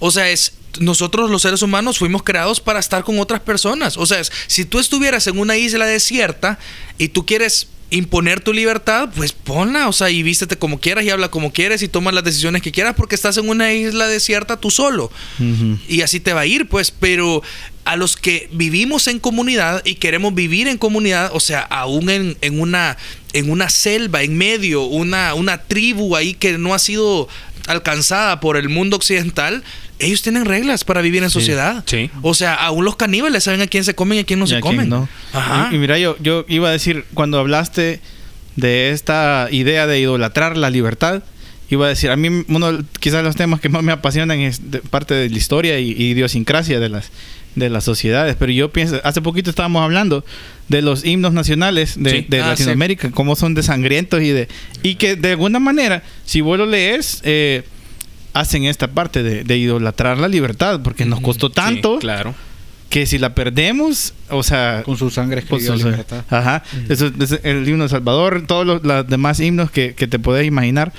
O 0.00 0.10
sea, 0.10 0.28
es 0.30 0.54
nosotros 0.80 1.30
los 1.30 1.40
seres 1.40 1.62
humanos 1.62 1.98
fuimos 1.98 2.22
creados 2.22 2.60
para 2.60 2.78
estar 2.80 3.04
con 3.04 3.18
otras 3.18 3.40
personas. 3.40 3.96
O 3.96 4.04
sea, 4.04 4.20
si 4.48 4.64
tú 4.66 4.78
estuvieras 4.78 5.26
en 5.28 5.38
una 5.38 5.56
isla 5.56 5.86
desierta 5.86 6.58
y 6.98 7.08
tú 7.08 7.24
quieres 7.24 7.68
imponer 7.90 8.40
tu 8.40 8.52
libertad, 8.52 9.08
pues 9.14 9.32
ponla, 9.32 9.88
o 9.88 9.92
sea, 9.92 10.10
y 10.10 10.22
vístete 10.22 10.56
como 10.56 10.80
quieras 10.80 11.04
y 11.04 11.10
habla 11.10 11.28
como 11.30 11.52
quieres 11.52 11.82
y 11.82 11.88
toma 11.88 12.10
las 12.10 12.24
decisiones 12.24 12.62
que 12.62 12.72
quieras 12.72 12.94
porque 12.96 13.14
estás 13.14 13.36
en 13.36 13.48
una 13.48 13.72
isla 13.72 14.08
desierta 14.08 14.56
tú 14.56 14.70
solo. 14.70 15.10
Y 15.88 16.00
así 16.00 16.18
te 16.18 16.32
va 16.32 16.40
a 16.40 16.46
ir, 16.46 16.68
pues, 16.68 16.90
pero 16.90 17.42
a 17.84 17.96
los 17.96 18.16
que 18.16 18.48
vivimos 18.52 19.06
en 19.06 19.20
comunidad 19.20 19.82
y 19.84 19.94
queremos 19.94 20.34
vivir 20.34 20.66
en 20.66 20.78
comunidad, 20.78 21.30
o 21.32 21.40
sea, 21.40 21.60
aún 21.60 22.10
en, 22.10 22.36
en 22.40 22.60
una, 22.60 22.96
en 23.32 23.50
una 23.50 23.70
selva, 23.70 24.22
en 24.22 24.36
medio, 24.36 24.82
una, 24.82 25.34
una 25.34 25.62
tribu 25.62 26.16
ahí 26.16 26.34
que 26.34 26.58
no 26.58 26.74
ha 26.74 26.80
sido 26.80 27.28
alcanzada 27.68 28.40
por 28.40 28.56
el 28.56 28.68
mundo 28.68 28.96
occidental, 28.96 29.62
ellos 29.98 30.22
tienen 30.22 30.44
reglas 30.44 30.84
para 30.84 31.00
vivir 31.00 31.22
en 31.22 31.30
Sí, 31.30 31.34
sociedad. 31.34 31.82
sí. 31.86 32.10
O 32.22 32.34
sea, 32.34 32.54
aún 32.54 32.84
los 32.84 32.96
caníbales 32.96 33.44
saben 33.44 33.60
a 33.62 33.66
quién 33.66 33.84
se 33.84 33.94
comen 33.94 34.18
y 34.18 34.20
a 34.22 34.24
quién 34.24 34.38
no 34.38 34.44
Y 34.44 34.48
se 34.48 34.56
a 34.56 34.60
quién 34.60 34.74
comen. 34.76 34.88
no. 34.88 35.08
Ajá. 35.32 35.68
Y, 35.72 35.76
y 35.76 35.78
mira, 35.78 35.98
yo, 35.98 36.16
yo 36.20 36.44
iba 36.48 36.68
a 36.68 36.72
decir, 36.72 37.04
cuando 37.14 37.38
hablaste 37.38 38.00
de 38.56 38.90
esta 38.90 39.48
idea 39.50 39.86
de 39.86 40.00
idolatrar 40.00 40.56
la 40.56 40.70
libertad, 40.70 41.22
iba 41.68 41.86
a 41.86 41.88
decir, 41.88 42.10
a 42.10 42.16
mí 42.16 42.44
uno 42.48 42.78
quizás 43.00 43.24
los 43.24 43.36
temas 43.36 43.60
que 43.60 43.68
más 43.68 43.82
me 43.82 43.92
apasionan 43.92 44.38
es 44.40 44.70
de- 44.70 44.80
parte 44.80 45.14
de 45.14 45.28
la 45.30 45.36
historia 45.36 45.78
y, 45.80 45.90
y 45.92 46.10
idiosincrasia 46.10 46.78
de 46.80 46.88
las 46.88 47.10
de 47.56 47.70
las 47.70 47.84
sociedades, 47.84 48.36
pero 48.38 48.52
yo 48.52 48.70
pienso, 48.70 49.00
hace 49.02 49.22
poquito 49.22 49.48
estábamos 49.48 49.82
hablando 49.82 50.26
de 50.68 50.82
los 50.82 51.06
himnos 51.06 51.32
nacionales 51.32 51.94
de, 51.96 52.10
Sí. 52.10 52.26
de 52.28 52.42
Ah, 52.42 52.48
Latinoamérica, 52.48 53.10
cómo 53.12 53.34
son 53.34 53.54
de 53.54 53.62
sangrientos 53.62 54.20
y 54.20 54.28
de 54.28 54.46
y 54.82 54.96
que 54.96 55.16
de 55.16 55.30
alguna 55.30 55.58
manera, 55.58 56.02
si 56.26 56.42
vos 56.42 56.58
lo 56.58 56.66
lees, 56.66 57.22
eh, 57.24 57.62
hacen 58.40 58.64
esta 58.64 58.88
parte 58.88 59.22
de, 59.22 59.44
de 59.44 59.56
idolatrar 59.56 60.18
la 60.18 60.28
libertad, 60.28 60.80
porque 60.82 61.06
nos 61.06 61.20
costó 61.20 61.48
Sí, 61.48 61.54
tanto 61.54 61.98
claro. 61.98 62.34
que 62.90 63.06
si 63.06 63.18
la 63.18 63.34
perdemos, 63.34 64.12
o 64.28 64.42
sea, 64.42 64.82
Con 64.84 64.98
su 64.98 65.10
sangre 65.10 65.42
pues, 65.42 65.62
escribió 65.62 65.74
o 65.74 65.82
sea, 65.82 65.90
libertad. 65.90 66.24
Ajá. 66.28 66.62
Eso 66.88 67.10
es 67.18 67.40
el 67.42 67.66
himno 67.66 67.84
de 67.84 67.88
Salvador, 67.88 68.44
todos 68.46 68.66
los, 68.66 68.84
los 68.84 69.08
demás 69.08 69.40
himnos 69.40 69.70
que, 69.70 69.94
que 69.94 70.06
te 70.06 70.18
podés 70.18 70.46
imaginar. 70.46 70.92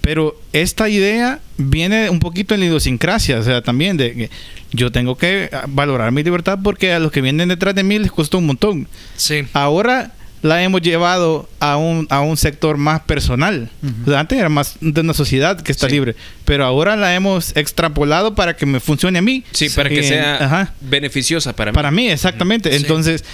Pero 0.00 0.40
esta 0.52 0.88
idea 0.88 1.40
viene 1.58 2.08
un 2.10 2.20
poquito 2.20 2.54
en 2.54 2.60
la 2.60 2.66
idiosincrasia, 2.66 3.40
o 3.40 3.42
sea, 3.42 3.60
también 3.60 3.96
de 3.96 4.14
que 4.14 4.30
yo 4.70 4.92
tengo 4.92 5.16
que 5.18 5.50
valorar 5.66 6.12
mi 6.12 6.22
libertad 6.22 6.60
porque 6.62 6.92
a 6.92 6.98
los 7.00 7.10
que 7.10 7.20
vienen 7.20 7.48
detrás 7.48 7.74
de 7.74 7.82
mí 7.82 7.98
les 7.98 8.12
costó 8.12 8.38
un 8.38 8.46
montón. 8.46 8.88
Sí. 9.16 9.44
Ahora 9.52 10.12
la 10.42 10.62
hemos 10.62 10.82
llevado 10.82 11.48
a 11.60 11.76
un, 11.76 12.06
a 12.10 12.20
un 12.20 12.36
sector 12.36 12.76
más 12.76 13.00
personal. 13.00 13.70
O 14.06 14.10
sea, 14.10 14.20
antes 14.20 14.38
era 14.38 14.48
más 14.48 14.76
de 14.80 15.00
una 15.00 15.14
sociedad 15.14 15.60
que 15.60 15.72
está 15.72 15.86
Sí. 15.88 15.92
libre, 15.94 16.14
pero 16.44 16.64
ahora 16.64 16.96
la 16.96 17.14
hemos 17.14 17.56
extrapolado 17.56 18.34
para 18.34 18.56
que 18.56 18.64
me 18.66 18.80
funcione 18.80 19.18
a 19.18 19.22
mí. 19.22 19.44
Sí, 19.52 19.68
para 19.70 19.88
que 19.88 20.02
sea 20.02 20.44
ajá. 20.44 20.74
beneficiosa 20.80 21.54
para 21.54 21.72
mí. 21.72 21.74
Para 21.74 21.90
mí, 21.90 22.08
exactamente. 22.08 22.74
Entonces, 22.76 23.24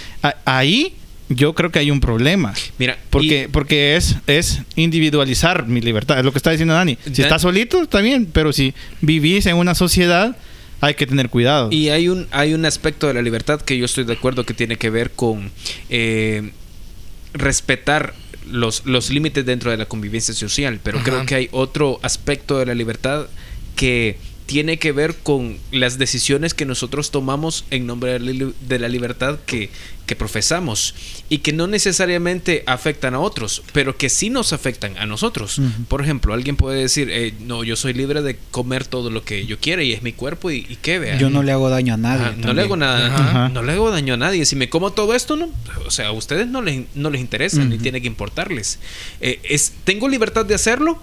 ahí 0.45 0.93
yo 1.29 1.53
creo 1.55 1.71
que 1.71 1.79
hay 1.79 1.89
un 1.91 1.99
problema. 1.99 2.53
Mira, 2.77 2.97
Porque, 3.09 3.49
porque 3.51 3.95
es, 3.95 4.15
es 4.27 4.61
individualizar 4.75 5.67
mi 5.67 5.81
libertad. 5.81 6.19
Es 6.19 6.25
lo 6.25 6.31
que 6.31 6.37
está 6.37 6.51
diciendo 6.51 6.73
Dani. 6.75 6.97
Si 7.05 7.11
Dan- 7.13 7.21
estás 7.23 7.41
solito, 7.41 7.81
está 7.81 7.99
bien. 8.01 8.27
Pero 8.31 8.53
si 8.53 8.73
vivís 9.01 9.45
en 9.47 9.55
una 9.57 9.73
sociedad, 9.75 10.35
hay 10.81 10.93
que 10.93 11.07
tener 11.07 11.29
cuidado. 11.29 11.69
Y 11.71 11.89
hay 11.89 12.09
un, 12.09 12.27
hay 12.31 12.53
un 12.53 12.65
aspecto 12.65 13.07
de 13.07 13.15
la 13.15 13.21
libertad 13.23 13.59
que 13.61 13.77
yo 13.77 13.85
estoy 13.85 14.03
de 14.03 14.13
acuerdo 14.13 14.45
que 14.45 14.53
tiene 14.53 14.77
que 14.77 14.89
ver 14.91 15.11
con 15.11 15.49
eh, 15.89 16.51
respetar 17.35 18.13
los, 18.49 18.85
los 18.85 19.09
límites 19.09 19.45
dentro 19.45 19.71
de 19.71 19.77
la 19.77 19.85
convivencia 19.85 20.33
social, 20.33 20.79
pero 20.83 20.97
Ajá. 20.97 21.05
creo 21.05 21.25
que 21.25 21.35
hay 21.35 21.49
otro 21.51 21.99
aspecto 22.01 22.59
de 22.59 22.65
la 22.65 22.75
libertad 22.75 23.27
que 23.75 24.17
tiene 24.45 24.77
que 24.77 24.91
ver 24.91 25.15
con 25.15 25.57
las 25.71 25.97
decisiones 25.97 26.53
que 26.53 26.65
nosotros 26.65 27.09
tomamos 27.11 27.65
en 27.71 27.87
nombre 27.87 28.19
de 28.19 28.79
la 28.79 28.87
libertad 28.87 29.39
que, 29.45 29.71
que 30.05 30.15
profesamos 30.15 30.93
y 31.29 31.39
que 31.39 31.51
no 31.51 31.65
necesariamente 31.65 32.63
afectan 32.67 33.15
a 33.15 33.19
otros, 33.19 33.63
pero 33.73 33.97
que 33.97 34.09
sí 34.09 34.29
nos 34.29 34.53
afectan 34.53 34.97
a 34.97 35.07
nosotros. 35.07 35.59
Por 35.87 36.01
ejemplo, 36.01 36.33
alguien 36.33 36.57
puede 36.57 36.79
decir, 36.81 37.09
eh, 37.09 37.33
no, 37.39 37.63
yo 37.63 37.75
soy 37.75 37.93
libre 37.93 38.21
de 38.21 38.37
comer 38.51 38.85
todo 38.85 39.09
lo 39.09 39.23
que 39.23 39.47
yo 39.47 39.57
quiera 39.59 39.81
y 39.81 39.93
es 39.93 40.03
mi 40.03 40.13
cuerpo 40.13 40.51
y, 40.51 40.57
y 40.69 40.77
qué 40.81 40.99
vea. 40.99 41.17
Yo 41.17 41.31
no 41.31 41.41
le 41.41 41.51
hago 41.51 41.69
daño 41.69 41.95
a 41.95 41.97
nadie. 41.97 42.25
Ajá, 42.27 42.35
no 42.37 42.53
le 42.53 42.61
hago 42.61 42.77
nada, 42.77 43.07
Ajá. 43.07 43.49
no 43.49 43.63
le 43.63 43.71
hago 43.71 43.89
daño 43.89 44.13
a 44.13 44.17
nadie. 44.17 44.45
Si 44.45 44.55
me 44.55 44.69
como 44.69 44.91
todo 44.93 45.15
esto, 45.15 45.35
no, 45.35 45.49
o 45.85 45.91
sea, 45.91 46.07
a 46.07 46.11
ustedes 46.11 46.47
no 46.47 46.61
les, 46.61 46.83
no 46.93 47.09
les 47.09 47.21
interesa 47.21 47.63
ni 47.65 47.79
tiene 47.79 47.99
que 47.99 48.07
importarles. 48.07 48.77
Eh, 49.21 49.39
es, 49.43 49.73
¿Tengo 49.83 50.07
libertad 50.07 50.45
de 50.45 50.53
hacerlo? 50.53 51.01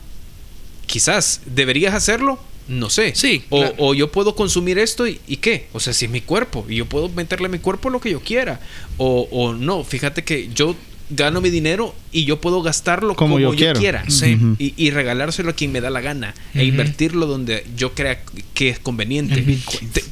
Quizás. 0.87 1.41
¿Deberías 1.47 1.95
hacerlo? 1.95 2.39
No 2.73 2.89
sé. 2.91 3.15
Sí, 3.15 3.45
O, 3.51 3.59
claro. 3.61 3.75
o 3.79 3.95
yo 3.95 4.11
puedo 4.11 4.35
consumir 4.35 4.79
esto 4.79 5.07
y, 5.07 5.21
y 5.27 5.37
qué. 5.37 5.67
O 5.73 5.81
sea, 5.81 5.93
si 5.93 6.07
es 6.07 6.11
mi 6.11 6.21
cuerpo 6.23 6.65
y 6.69 6.77
yo 6.77 6.87
puedo 6.87 7.09
meterle 7.11 7.47
a 7.47 7.51
mi 7.51 7.59
cuerpo 7.59 7.91
lo 7.91 8.01
que 8.01 8.11
yo 8.11 8.21
quiera. 8.21 8.61
O, 8.97 9.29
o 9.31 9.53
no, 9.53 9.85
fíjate 9.85 10.25
que 10.25 10.49
yo 10.55 10.75
gano 11.11 11.43
mi 11.43 11.51
dinero 11.51 11.95
y 12.11 12.25
yo 12.25 12.41
puedo 12.41 12.63
gastarlo 12.63 13.15
como, 13.15 13.35
Como 13.35 13.39
yo 13.55 13.75
quiera. 13.75 14.09
Sí. 14.09 14.39
Y, 14.59 14.73
y 14.79 14.91
regalárselo 14.91 15.51
a 15.51 15.53
quien 15.53 15.71
me 15.71 15.83
da 15.83 15.91
la 15.91 16.01
gana. 16.01 16.35
E 16.55 16.65
invertirlo 16.65 17.27
donde 17.27 17.67
yo 17.77 17.93
crea 17.95 18.21
que 18.55 18.71
es 18.71 18.79
conveniente. 18.79 19.45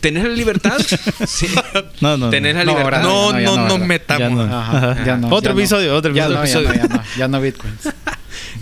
¿Tenés 0.03 0.25
la 0.25 0.31
libertad? 0.35 0.77
sí. 1.27 1.47
No, 2.03 2.19
no. 2.19 2.29
Tenés 2.29 2.55
la 2.57 2.65
No, 2.65 2.77
libertad. 2.77 3.03
No, 3.03 3.33
no, 3.33 3.41
no, 3.41 3.57
no, 3.57 3.63
nos 3.63 3.73
¿verdad? 3.73 3.87
metamos. 3.87 4.39
Ya 4.41 4.47
no. 4.47 4.59
Ajá, 4.59 4.91
Ajá. 4.93 5.05
ya 5.07 5.17
no, 5.17 5.29
Otro 5.31 5.53
episodio, 5.53 5.97
otro 5.97 6.13
Ya 6.15 6.29
no, 6.29 6.39
episodio. 6.41 6.75
ya 6.75 6.83
no, 6.83 6.89
ya 6.89 6.95
no, 6.97 7.05
ya 7.17 7.29
no 7.29 7.41
bitcoins. 7.41 7.89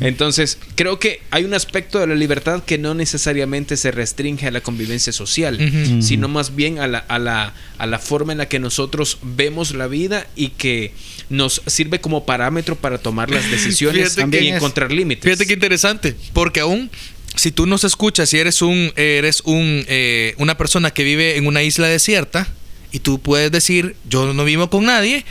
Entonces, 0.00 0.58
creo 0.74 0.98
que 0.98 1.20
hay 1.30 1.44
un 1.44 1.54
aspecto 1.54 1.98
de 1.98 2.06
la 2.06 2.14
libertad 2.14 2.62
que 2.64 2.78
no 2.78 2.94
necesariamente 2.94 3.76
se 3.76 3.90
restringe 3.90 4.46
a 4.46 4.50
la 4.50 4.60
convivencia 4.60 5.12
social, 5.12 5.58
sino 6.00 6.28
más 6.28 6.54
bien 6.54 6.78
a 6.78 6.86
la, 6.86 6.98
a, 6.98 7.18
la, 7.18 7.54
a 7.78 7.86
la 7.86 7.98
forma 7.98 8.32
en 8.32 8.38
la 8.38 8.48
que 8.48 8.58
nosotros 8.58 9.18
vemos 9.22 9.74
la 9.74 9.86
vida 9.86 10.26
y 10.36 10.50
que 10.50 10.92
nos 11.30 11.62
sirve 11.66 12.00
como 12.00 12.24
parámetro 12.24 12.76
para 12.76 12.98
tomar 12.98 13.30
las 13.30 13.50
decisiones 13.50 14.16
y 14.18 14.48
encontrar 14.48 14.92
límites. 14.92 15.24
Fíjate 15.24 15.46
qué 15.46 15.54
interesante, 15.54 16.16
porque 16.32 16.60
aún 16.60 16.90
si 17.34 17.52
tú 17.52 17.66
nos 17.66 17.84
escuchas 17.84 18.32
y 18.34 18.38
eres 18.38 18.62
un 18.62 18.92
eres 18.96 19.42
un 19.44 19.84
eh, 19.86 20.34
una 20.38 20.56
persona 20.56 20.90
que 20.90 21.04
vive 21.04 21.36
en 21.36 21.46
una 21.46 21.62
isla 21.62 21.86
desierta 21.86 22.48
y 22.90 23.00
tú 23.00 23.20
puedes 23.20 23.52
decir 23.52 23.94
yo 24.08 24.32
no 24.32 24.44
vivo 24.44 24.70
con 24.70 24.86
nadie, 24.86 25.24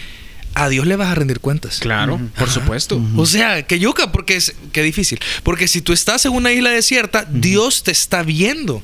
a 0.58 0.70
Dios 0.70 0.88
le 0.88 0.96
vas 0.96 1.10
a 1.10 1.16
rendir 1.16 1.40
cuentas. 1.40 1.80
Claro, 1.80 2.20
por 2.36 2.50
supuesto. 2.50 3.02
O 3.16 3.26
sea, 3.26 3.64
que 3.64 3.80
yuca, 3.80 4.12
porque 4.12 4.36
es 4.36 4.56
que 4.72 4.82
difícil. 4.82 5.20
Porque 5.44 5.68
si 5.68 5.82
tú 5.82 5.94
estás 5.94 6.26
en 6.26 6.34
una 6.34 6.52
isla 6.52 6.72
desierta, 6.72 7.28
Dios 7.30 7.84
te 7.84 7.92
está 7.92 8.24
viendo. 8.24 8.82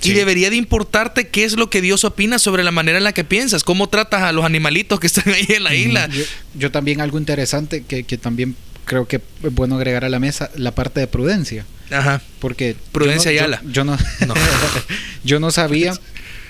Sí. 0.00 0.10
Y 0.10 0.14
debería 0.14 0.50
de 0.50 0.56
importarte 0.56 1.28
qué 1.28 1.44
es 1.44 1.56
lo 1.56 1.70
que 1.70 1.80
Dios 1.80 2.02
opina 2.02 2.40
sobre 2.40 2.64
la 2.64 2.72
manera 2.72 2.98
en 2.98 3.04
la 3.04 3.12
que 3.12 3.22
piensas, 3.22 3.62
cómo 3.62 3.88
tratas 3.88 4.22
a 4.22 4.32
los 4.32 4.44
animalitos 4.44 4.98
que 4.98 5.06
están 5.06 5.32
ahí 5.32 5.46
en 5.48 5.62
la 5.62 5.74
isla. 5.76 6.08
Yo, 6.08 6.24
yo 6.54 6.72
también 6.72 7.00
algo 7.00 7.18
interesante 7.18 7.84
que, 7.84 8.02
que 8.02 8.18
también 8.18 8.56
creo 8.84 9.06
que 9.06 9.16
es 9.16 9.54
bueno 9.54 9.76
agregar 9.76 10.04
a 10.04 10.08
la 10.08 10.18
mesa, 10.18 10.50
la 10.56 10.74
parte 10.74 10.98
de 10.98 11.06
prudencia. 11.06 11.64
Ajá. 11.92 12.20
Porque 12.40 12.74
Prudencia 12.90 13.30
yo 13.30 13.42
no, 13.42 13.44
Ayala. 13.44 13.62
Yo, 13.64 13.70
yo 13.70 13.84
no, 13.84 13.96
No. 14.26 14.34
yo 15.24 15.38
no 15.38 15.52
sabía 15.52 15.94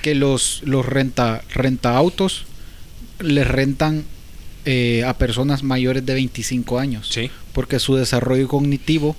que 0.00 0.14
los, 0.14 0.62
los 0.64 0.86
renta, 0.86 1.42
renta 1.52 1.94
autos 1.94 2.46
les 3.20 3.46
rentan 3.46 4.04
eh, 4.64 5.04
a 5.04 5.16
personas 5.18 5.62
mayores 5.62 6.04
de 6.06 6.14
25 6.14 6.78
años. 6.78 7.08
Sí. 7.10 7.30
Porque 7.52 7.78
su 7.78 7.94
desarrollo 7.96 8.48
cognitivo 8.48 9.16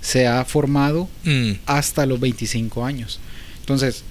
se 0.00 0.26
ha 0.26 0.44
formado 0.44 1.08
Mm. 1.24 1.52
hasta 1.66 2.06
los 2.06 2.18
25 2.20 2.84
años. 2.84 3.20
Entonces, 3.60 4.02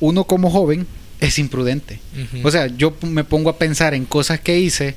uno 0.00 0.24
como 0.24 0.50
joven 0.50 0.86
es 1.20 1.38
imprudente. 1.38 2.00
O 2.44 2.50
sea, 2.50 2.66
yo 2.68 2.94
me 3.02 3.24
pongo 3.24 3.50
a 3.50 3.58
pensar 3.58 3.94
en 3.94 4.04
cosas 4.04 4.38
que 4.40 4.60
hice 4.60 4.94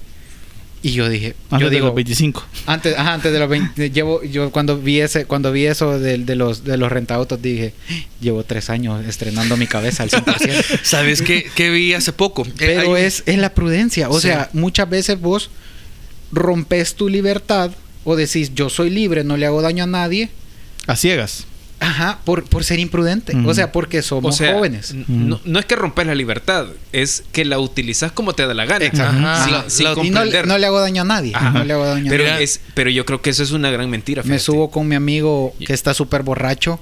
y 0.84 0.92
yo 0.94 1.08
dije, 1.10 1.36
Antes 1.52 1.60
yo 1.66 1.70
de 1.70 1.76
digo, 1.76 1.86
los 1.88 1.96
25. 1.96 2.44
antes, 2.66 2.98
ajá, 2.98 3.14
antes 3.14 3.32
de 3.32 3.38
los 3.40 3.48
20, 3.50 3.92
llevo, 3.92 4.24
yo 4.24 4.52
cuando 4.52 4.78
vi 4.80 5.00
ese, 5.00 5.26
cuando 5.26 5.52
vi 5.52 5.66
eso 5.68 6.00
de, 6.00 6.18
de 6.18 6.36
los 6.36 6.64
de 6.64 6.78
los 6.78 6.92
rentaautos 6.92 7.40
dije, 7.42 7.74
llevo 8.20 8.44
tres 8.44 8.70
años 8.72 9.06
estrenando 9.06 9.58
mi 9.58 9.68
cabeza 9.68 10.04
al 10.04 10.10
100%. 10.10 10.80
¿Sabes 10.84 11.22
qué, 11.22 11.46
qué 11.56 11.70
vi 11.70 11.94
hace 11.94 12.14
poco? 12.14 12.44
Eh, 12.46 12.54
Pero 12.58 12.96
hay- 12.96 13.04
es, 13.04 13.22
es 13.28 13.38
la 13.38 13.54
prudencia. 13.54 14.10
O 14.10 14.16
Sí. 14.20 14.28
sea, 14.30 14.50
muchas 14.54 14.90
veces 14.90 15.20
vos 15.22 15.50
rompes 16.32 16.96
tu 16.96 17.10
libertad 17.10 17.72
o 18.04 18.16
decís, 18.16 18.54
yo 18.56 18.70
soy 18.70 18.90
libre, 18.90 19.24
no 19.24 19.38
le 19.38 19.46
hago 19.46 19.62
daño 19.62 19.84
a 19.84 19.88
nadie. 19.88 20.30
A 20.88 20.96
ciegas. 20.96 21.46
Ajá, 21.84 22.20
por, 22.24 22.44
por 22.46 22.64
ser 22.64 22.80
imprudente. 22.80 23.36
O 23.46 23.54
sea, 23.56 23.72
porque 23.72 24.00
O 24.00 24.04
somos 24.04 24.38
sea, 24.38 24.54
jóvenes. 24.54 24.94
no, 25.08 25.42
no 25.44 25.60
es 25.60 25.66
que 25.66 25.76
rompes 25.76 26.06
la 26.06 26.14
libertad, 26.16 26.68
es 26.92 27.24
que 27.32 27.44
la 27.44 27.58
utilizas 27.60 28.12
como 28.12 28.34
te 28.34 28.46
da 28.46 28.54
la 28.54 28.66
gana. 28.66 28.86
Exacto. 28.86 29.18
Ajá. 29.28 29.44
Sin- 29.44 29.54
La- 29.54 29.70
sin 29.70 29.84
la- 29.86 29.92
Y 29.92 29.96
no, 29.96 30.02
le- 30.04 30.10
comprender. 30.12 30.48
no 30.48 30.58
le 30.60 30.66
hago 30.68 30.80
daño 30.80 31.02
a 31.02 31.06
nadie. 31.06 31.32
Ajá. 31.36 31.50
No 31.50 31.64
le 31.66 31.74
hago 31.74 31.86
daño 31.86 32.06
a 32.06 32.10
pero, 32.10 32.24
nadie. 32.26 32.44
es, 32.44 32.62
pero 32.76 32.90
yo 32.92 33.06
creo 33.06 33.22
que 33.22 33.32
eso 33.32 33.42
es 33.44 33.52
una 33.52 33.72
gran 33.72 33.90
mentira. 33.90 34.22
Me 34.24 34.38
subo 34.40 34.70
con 34.70 34.88
mi 34.88 34.96
amigo 34.96 35.56
que 35.66 35.74
está 35.74 35.94
súper 35.96 36.22
borracho 36.24 36.80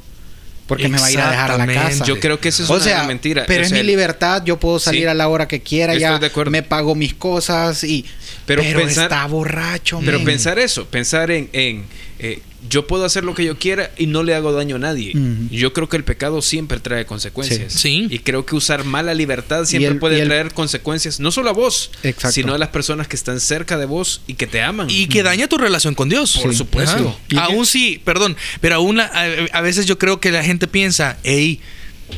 porque 0.68 0.88
me 0.89 1.00
va 1.00 1.06
a 1.08 1.12
ir 1.12 1.20
a 1.20 1.32
dejar 1.32 1.51
a 1.51 1.58
la 1.58 1.65
casa. 1.65 2.03
Yo 2.06 2.20
creo 2.20 2.39
que 2.39 2.50
eso 2.50 2.63
es 2.63 2.70
o 2.70 2.74
una 2.75 2.84
sea, 2.84 2.96
gran 2.98 3.08
mentira. 3.08 3.46
pero 3.48 3.62
O 3.63 3.65
es 3.65 3.72
mi 3.72 3.82
libertad, 3.84 4.44
yo 4.46 4.60
puedo 4.60 4.79
salir 4.79 5.01
Sí. 5.03 5.08
a 5.08 5.13
la 5.15 5.27
hora 5.27 5.48
que 5.48 5.62
quiera, 5.62 5.94
Estoy 5.94 6.01
ya 6.01 6.20
de 6.20 6.27
acuerdo. 6.27 6.51
me 6.51 6.62
pago 6.62 6.94
mis 6.94 7.13
cosas 7.15 7.84
y 7.84 8.06
Pero 8.50 8.63
pero, 8.63 8.79
pensar- 8.79 9.03
está 9.06 9.25
borracho. 9.27 10.01
Pero 10.03 10.24
pensar 10.24 10.58
eso, 10.60 10.86
pensar 10.86 11.29
en, 11.29 11.50
en, 11.53 11.86
eh, 12.18 12.41
yo 12.68 12.88
puedo 12.88 13.06
hacer 13.06 13.24
lo 13.24 13.34
que 13.36 13.46
yo 13.46 13.58
quiera 13.58 13.91
y 13.98 14.08
no 14.08 14.24
le 14.24 14.34
hago 14.36 14.51
daño 14.51 14.75
a 14.77 14.79
nadie. 14.79 15.13
Yo 15.51 15.72
creo 15.72 15.88
que 15.88 15.96
el 15.98 16.03
pecado 16.03 16.41
siempre 16.41 16.79
trae 16.79 17.06
consecuencias. 17.06 17.72
Sí. 17.72 18.08
Sí. 18.10 18.15
Y 18.15 18.20
creo 18.20 18.46
que 18.46 18.56
usar 18.56 18.84
mala 18.84 19.13
libertad 19.13 19.65
siempre 19.65 19.91
el- 19.94 20.00
puede 20.00 20.20
el- 20.22 20.27
traer 20.27 20.53
consecuencias, 20.53 21.20
no 21.20 21.32
só 21.32 21.48
a 21.48 21.51
vos, 21.53 21.91
Exacto. 22.03 22.34
sino 22.34 22.53
a 22.56 22.58
las 22.58 22.70
personas 22.70 23.08
que 23.08 23.15
están 23.15 23.39
cerca 23.39 23.77
de 23.77 23.86
vos 23.86 24.22
y 24.27 24.34
que 24.34 24.48
te 24.48 24.62
aman. 24.63 24.88
Y 24.89 25.06
que 25.08 25.22
daña 25.24 25.48
tu 25.48 25.58
relación 25.58 25.94
con 25.96 26.10
Dios. 26.10 26.38
Por 26.41 26.53
supuesto. 26.56 27.18
Aún 27.38 27.65
sí, 27.68 28.01
perdón, 28.03 28.36
pero 28.62 28.75
aún 28.75 28.98
la- 28.98 29.06
a, 29.13 29.58
a 29.60 29.62
veces 29.62 29.86
yo 29.86 29.98
creo 30.00 30.20
que 30.20 30.32
la 30.32 30.44
gente 30.44 30.68
piensa, 30.68 31.18
hey, 31.24 31.62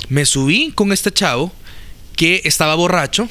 me 0.10 0.26
subí 0.26 0.72
con 0.74 0.92
este 0.94 1.12
chavo 1.12 1.54
que 2.16 2.42
estaba 2.46 2.74
borracho, 2.76 3.30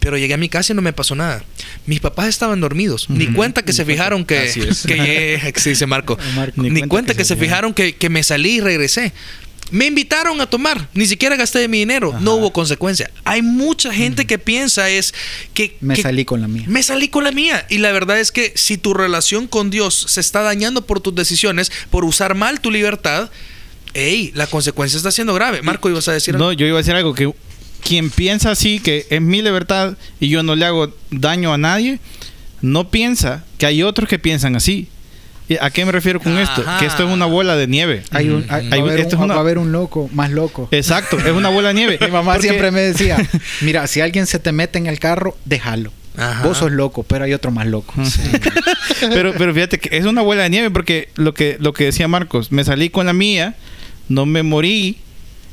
pero 0.00 0.16
llegué 0.16 0.34
a 0.34 0.38
mi 0.38 0.48
casa 0.48 0.72
y 0.72 0.76
no 0.76 0.82
me 0.82 0.92
pasó 0.92 1.14
nada. 1.14 1.44
Mis 1.86 2.00
papás 2.00 2.28
estaban 2.28 2.60
dormidos. 2.60 3.08
Ni 3.10 3.26
cuenta 3.28 3.62
que 3.62 3.72
se 3.72 3.84
fijaron 3.84 4.24
que... 4.24 4.38
Así 4.38 4.60
es. 4.60 4.82
que 4.82 5.52
sí, 5.56 5.70
dice 5.70 5.86
Marco. 5.86 6.18
Marco. 6.34 6.62
Ni, 6.62 6.82
cuenta, 6.82 7.14
que, 7.14 7.24
se 7.24 7.36
fijaron 7.36 7.74
que, 7.74 7.96
que 7.96 8.08
me 8.08 8.22
salí 8.22 8.56
y 8.56 8.60
regresé. 8.60 9.12
Me 9.70 9.86
invitaron 9.86 10.40
a 10.40 10.46
tomar, 10.48 10.88
ni 10.94 11.06
siquiera 11.06 11.36
gasté 11.36 11.58
de 11.58 11.68
mi 11.68 11.80
dinero, 11.80 12.14
no 12.20 12.36
hubo 12.36 12.54
consecuencia. 12.54 13.10
Hay 13.24 13.42
mucha 13.42 13.92
gente 13.92 14.26
que 14.26 14.38
piensa 14.38 14.88
es 14.88 15.12
que... 15.52 15.76
me 15.80 15.94
que- 15.94 16.00
salí 16.02 16.24
con 16.24 16.40
la 16.40 16.48
mía. 16.48 16.64
me 16.66 16.82
salí 16.82 17.08
con 17.08 17.22
la 17.24 17.32
mía. 17.32 17.66
Y 17.68 17.78
la 17.78 17.92
verdad 17.92 18.18
es 18.18 18.32
que 18.32 18.52
si 18.54 18.78
tu 18.78 18.94
relación 18.94 19.46
con 19.46 19.68
Dios 19.68 20.06
se 20.08 20.20
está 20.20 20.40
dañando 20.40 20.86
por 20.86 21.00
tus 21.00 21.14
decisiones, 21.14 21.70
por 21.90 22.06
usar 22.06 22.34
mal 22.34 22.60
tu 22.60 22.70
libertad, 22.70 23.30
ey, 23.92 24.32
la 24.34 24.46
consecuencia 24.46 24.96
está 24.96 25.10
siendo 25.10 25.34
grave. 25.34 25.60
Marco, 25.60 25.90
ibas 25.90 26.08
a 26.08 26.12
decir 26.12 26.34
algo? 26.34 26.46
No, 26.46 26.52
yo 26.52 26.66
iba 26.66 26.78
a 26.78 26.80
decir 26.80 26.94
algo 26.94 27.14
que 27.14 27.30
quien 27.82 28.10
piensa 28.10 28.50
así, 28.50 28.80
que 28.80 29.06
es 29.10 29.20
mi 29.20 29.42
libertad 29.42 29.94
y 30.20 30.28
yo 30.28 30.42
no 30.42 30.54
le 30.56 30.64
hago 30.66 30.92
daño 31.10 31.52
a 31.52 31.58
nadie, 31.58 31.98
no 32.60 32.90
piensa 32.90 33.44
que 33.58 33.66
hay 33.66 33.82
otros 33.82 34.08
que 34.08 34.18
piensan 34.18 34.56
así. 34.56 34.88
¿Y 35.48 35.56
¿A 35.62 35.70
qué 35.70 35.86
me 35.86 35.92
refiero 35.92 36.20
con 36.20 36.36
esto? 36.36 36.62
Que 36.78 36.84
esto 36.84 37.04
es 37.06 37.10
una 37.10 37.24
bola 37.24 37.56
de 37.56 37.66
nieve. 37.66 38.02
Hay 38.10 38.28
un, 38.28 38.44
hay- 38.50 38.68
Hay- 38.70 38.80
va, 38.80 38.86
a 38.88 38.90
haber 38.90 39.00
esto 39.00 39.16
un, 39.16 39.22
es 39.22 39.24
una- 39.24 39.34
va 39.34 39.40
a 39.40 39.42
haber 39.42 39.56
un 39.58 39.72
loco, 39.72 40.10
más 40.12 40.30
loco. 40.30 40.68
Exacto, 40.72 41.16
es 41.18 41.32
una 41.32 41.48
bola 41.48 41.68
de 41.68 41.74
nieve. 41.74 41.98
Mi 42.04 42.08
mamá 42.08 42.32
Porque- 42.34 42.48
siempre 42.48 42.70
me 42.70 42.80
decía, 42.80 43.16
mira, 43.62 43.86
si 43.86 44.02
alguien 44.02 44.26
se 44.26 44.38
te 44.38 44.52
mete 44.52 44.76
en 44.78 44.86
el 44.86 44.98
carro, 44.98 45.38
déjalo. 45.46 45.90
Ajá. 46.18 46.42
Vos 46.46 46.58
sos 46.58 46.70
loco, 46.72 47.02
pero 47.04 47.24
hay 47.24 47.32
otro 47.32 47.50
más 47.50 47.66
loco. 47.66 47.94
pero, 49.00 49.32
pero 49.38 49.54
fíjate 49.54 49.78
que 49.78 49.96
es 49.96 50.04
una 50.04 50.20
bola 50.22 50.42
de 50.42 50.50
nieve 50.50 50.70
porque 50.70 51.08
lo 51.14 51.32
que, 51.32 51.56
lo 51.60 51.72
que 51.72 51.84
decía 51.84 52.08
Marcos, 52.08 52.50
me 52.52 52.64
salí 52.64 52.90
con 52.90 53.06
la 53.06 53.12
mía, 53.12 53.54
no 54.08 54.26
me 54.26 54.42
morí, 54.42 54.98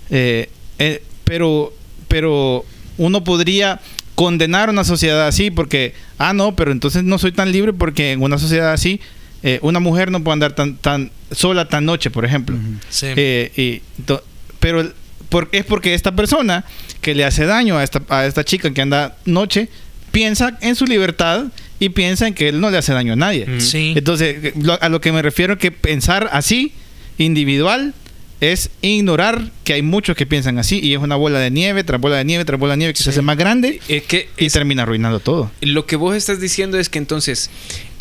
eh, 0.10 0.50
eh, 0.80 1.04
pero, 1.24 1.74
pero 2.16 2.64
uno 2.98 3.26
podría 3.26 3.82
condenar 4.16 4.70
una 4.70 4.86
sociedad 4.86 5.28
así 5.28 5.52
porque, 5.52 5.94
ah, 6.18 6.32
no, 6.32 6.56
pero 6.56 6.72
entonces 6.72 7.04
no 7.04 7.18
soy 7.18 7.34
tan 7.34 7.52
libre 7.52 7.74
porque 7.74 8.14
en 8.14 8.22
una 8.22 8.38
sociedad 8.38 8.72
así, 8.72 9.02
eh, 9.44 9.60
una 9.62 9.82
mujer 9.82 10.12
no 10.12 10.24
puede 10.24 10.32
andar 10.36 10.54
tan, 10.54 10.78
tan 10.78 11.12
sola 11.32 11.68
tan 11.68 11.84
noche, 11.84 12.10
por 12.12 12.24
ejemplo. 12.24 12.56
Sí. 12.90 13.08
Eh, 13.18 13.52
y 13.98 14.04
to- 14.04 14.24
pero 14.62 14.90
por- 15.28 15.50
es 15.52 15.66
porque 15.66 15.94
esta 15.94 16.14
persona 16.16 16.64
que 17.02 17.14
le 17.16 17.26
hace 17.26 17.46
daño 17.46 17.78
a 17.78 17.84
esta, 17.84 18.02
a 18.08 18.26
esta 18.26 18.46
chica 18.46 18.74
que 18.74 18.82
anda 18.82 19.18
noche 19.26 19.68
piensa 20.12 20.58
en 20.62 20.76
su 20.78 20.86
libertad 20.86 21.48
y 21.82 21.90
piensa 21.90 22.28
en 22.28 22.34
que 22.34 22.48
él 22.48 22.62
no 22.62 22.70
le 22.70 22.78
hace 22.78 22.94
daño 22.94 23.12
a 23.12 23.18
nadie. 23.18 23.60
Sí. 23.60 23.92
Entonces, 23.98 24.54
lo- 24.56 24.82
a 24.82 24.88
lo 24.88 25.02
que 25.02 25.12
me 25.12 25.22
refiero 25.22 25.54
es 25.56 25.60
que 25.60 25.72
pensar 25.72 26.30
así, 26.32 26.72
individual, 27.18 27.94
es 28.42 28.70
ignorar 28.82 29.50
que 29.64 29.74
hay 29.74 29.82
muchos 29.82 30.16
que 30.18 30.26
piensan 30.26 30.60
así 30.60 30.80
y 30.84 30.94
es 30.94 31.00
una 31.00 31.16
bola 31.16 31.40
de 31.40 31.52
nieve 31.52 31.84
tras 31.84 32.02
bola 32.02 32.18
de 32.18 32.26
nieve 32.26 32.44
tras 32.46 32.60
bola 32.60 32.74
de 32.74 32.78
nieve 32.78 32.94
que 32.94 33.02
se 33.02 33.10
hace 33.10 33.22
más 33.22 33.38
grande 33.38 33.80
Es 33.88 34.04
que 34.04 34.30
y 34.38 34.46
es- 34.48 34.54
termina 34.54 34.84
arruinando 34.84 35.20
todo. 35.20 35.52
lo 35.62 35.86
que 35.86 35.96
vos 35.96 36.16
estás 36.16 36.40
diciendo 36.42 36.78
es 36.78 36.90
que 36.90 36.98
entonces, 37.00 37.50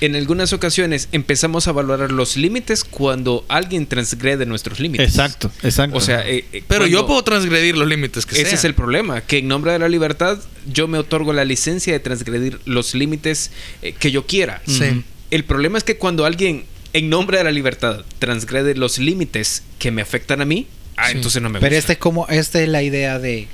en 0.00 0.16
algunas 0.16 0.52
ocasiones 0.52 1.08
empezamos 1.12 1.68
a 1.68 1.72
valorar 1.72 2.10
los 2.10 2.36
límites 2.36 2.84
cuando 2.84 3.44
alguien 3.48 3.86
transgrede 3.86 4.44
nuestros 4.44 4.80
límites. 4.80 5.08
Exacto, 5.08 5.50
exacto. 5.62 5.96
O 5.96 6.00
sea, 6.00 6.28
eh, 6.28 6.44
eh, 6.52 6.64
Pero 6.66 6.86
yo 6.86 7.06
puedo 7.06 7.22
transgredir 7.22 7.76
los 7.76 7.86
límites 7.88 8.26
que 8.26 8.34
Ese 8.34 8.44
sean. 8.46 8.54
es 8.56 8.64
el 8.64 8.74
problema, 8.74 9.20
que 9.20 9.38
en 9.38 9.48
nombre 9.48 9.72
de 9.72 9.78
la 9.78 9.88
libertad 9.88 10.38
yo 10.66 10.88
me 10.88 10.98
otorgo 10.98 11.32
la 11.32 11.44
licencia 11.44 11.92
de 11.92 12.00
transgredir 12.00 12.58
los 12.64 12.94
límites 12.94 13.50
eh, 13.82 13.94
que 13.98 14.10
yo 14.10 14.26
quiera. 14.26 14.60
Sí. 14.66 15.04
El 15.30 15.44
problema 15.44 15.78
es 15.78 15.84
que 15.84 15.96
cuando 15.96 16.26
alguien 16.26 16.64
en 16.94 17.10
nombre 17.10 17.36
de 17.38 17.44
la 17.44 17.52
libertad 17.52 18.04
transgrede 18.18 18.74
los 18.74 18.98
límites 18.98 19.62
que 19.78 19.90
me 19.90 20.00
afectan 20.00 20.40
a 20.40 20.46
mí, 20.46 20.66
ah, 20.96 21.08
Sí. 21.10 21.16
entonces 21.16 21.42
no 21.42 21.50
me 21.50 21.58
Pero 21.60 21.70
gusta. 21.70 21.78
este 21.78 21.92
es 21.94 21.98
como, 21.98 22.26
esta 22.28 22.62
es 22.62 22.68
la 22.70 22.82
idea 22.82 23.18
de 23.18 23.48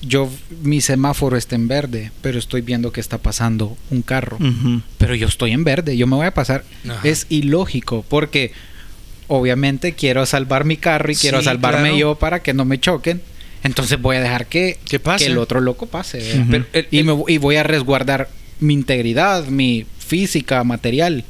yo, 0.00 0.30
mi 0.62 0.80
semáforo 0.80 1.36
está 1.36 1.56
en 1.56 1.66
verde, 1.66 2.12
pero 2.22 2.38
estoy 2.38 2.60
viendo 2.60 2.92
que 2.92 3.00
está 3.00 3.18
pasando 3.18 3.76
un 3.90 4.02
carro. 4.02 4.38
Pero 4.96 5.14
yo 5.16 5.26
estoy 5.26 5.50
en 5.50 5.64
verde, 5.64 5.96
yo 5.96 6.06
me 6.06 6.14
voy 6.14 6.26
a 6.26 6.34
pasar. 6.34 6.64
Ajá. 6.88 7.00
Es 7.02 7.26
ilógico, 7.30 8.04
porque 8.08 8.52
obviamente 9.26 9.94
quiero 9.94 10.24
salvar 10.24 10.64
mi 10.64 10.76
carro 10.76 11.10
y 11.10 11.16
quiero 11.16 11.42
salvarme 11.42 11.88
claro. 11.88 11.96
yo 11.98 12.14
para 12.14 12.42
que 12.42 12.54
no 12.54 12.64
me 12.64 12.78
choquen. 12.78 13.20
Entonces 13.64 14.00
voy 14.00 14.16
a 14.16 14.20
dejar 14.20 14.46
que, 14.46 14.78
Que 14.88 15.00
pase. 15.00 15.26
el 15.26 15.36
otro 15.36 15.60
loco 15.60 15.86
pase. 15.86 16.44
Pero 16.48 16.64
el- 16.72 16.86
y, 16.92 17.02
me, 17.02 17.16
y 17.26 17.38
voy 17.38 17.56
a 17.56 17.64
resguardar 17.64 18.28
mi 18.60 18.74
integridad, 18.74 19.46
mi 19.46 19.84
física, 20.08 20.64
material. 20.64 21.24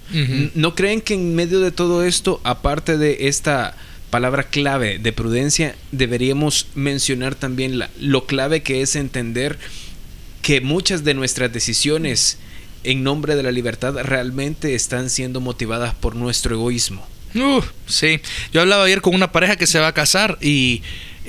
¿No 0.54 0.74
creen 0.74 1.00
que 1.02 1.14
en 1.14 1.34
medio 1.34 1.60
de 1.60 1.70
todo 1.72 2.04
esto, 2.04 2.40
aparte 2.44 2.96
de 2.96 3.28
esta 3.28 3.76
palabra 4.10 4.44
clave 4.44 4.98
de 4.98 5.12
prudencia, 5.12 5.74
deberíamos 5.92 6.68
mencionar 6.74 7.34
también 7.34 7.78
la- 7.78 7.90
lo 8.00 8.24
clave 8.24 8.62
que 8.62 8.80
es 8.80 8.96
entender 8.96 9.58
que 10.40 10.60
muchas 10.62 11.04
de 11.04 11.12
nuestras 11.14 11.52
decisiones 11.52 12.38
en 12.84 13.02
nombre 13.02 13.34
de 13.36 13.42
la 13.42 13.50
libertad 13.52 13.94
realmente 14.04 14.74
están 14.74 15.10
siendo 15.10 15.40
motivadas 15.40 15.94
por 15.94 16.14
nuestro 16.16 16.54
egoísmo? 16.54 17.06
Uh, 17.34 17.60
sí, 17.86 18.20
yo 18.52 18.62
hablaba 18.62 18.84
ayer 18.84 19.02
con 19.02 19.14
una 19.14 19.30
pareja 19.32 19.56
que 19.56 19.66
se 19.66 19.78
va 19.78 19.88
a 19.88 19.92
casar 19.92 20.38
y 20.40 20.80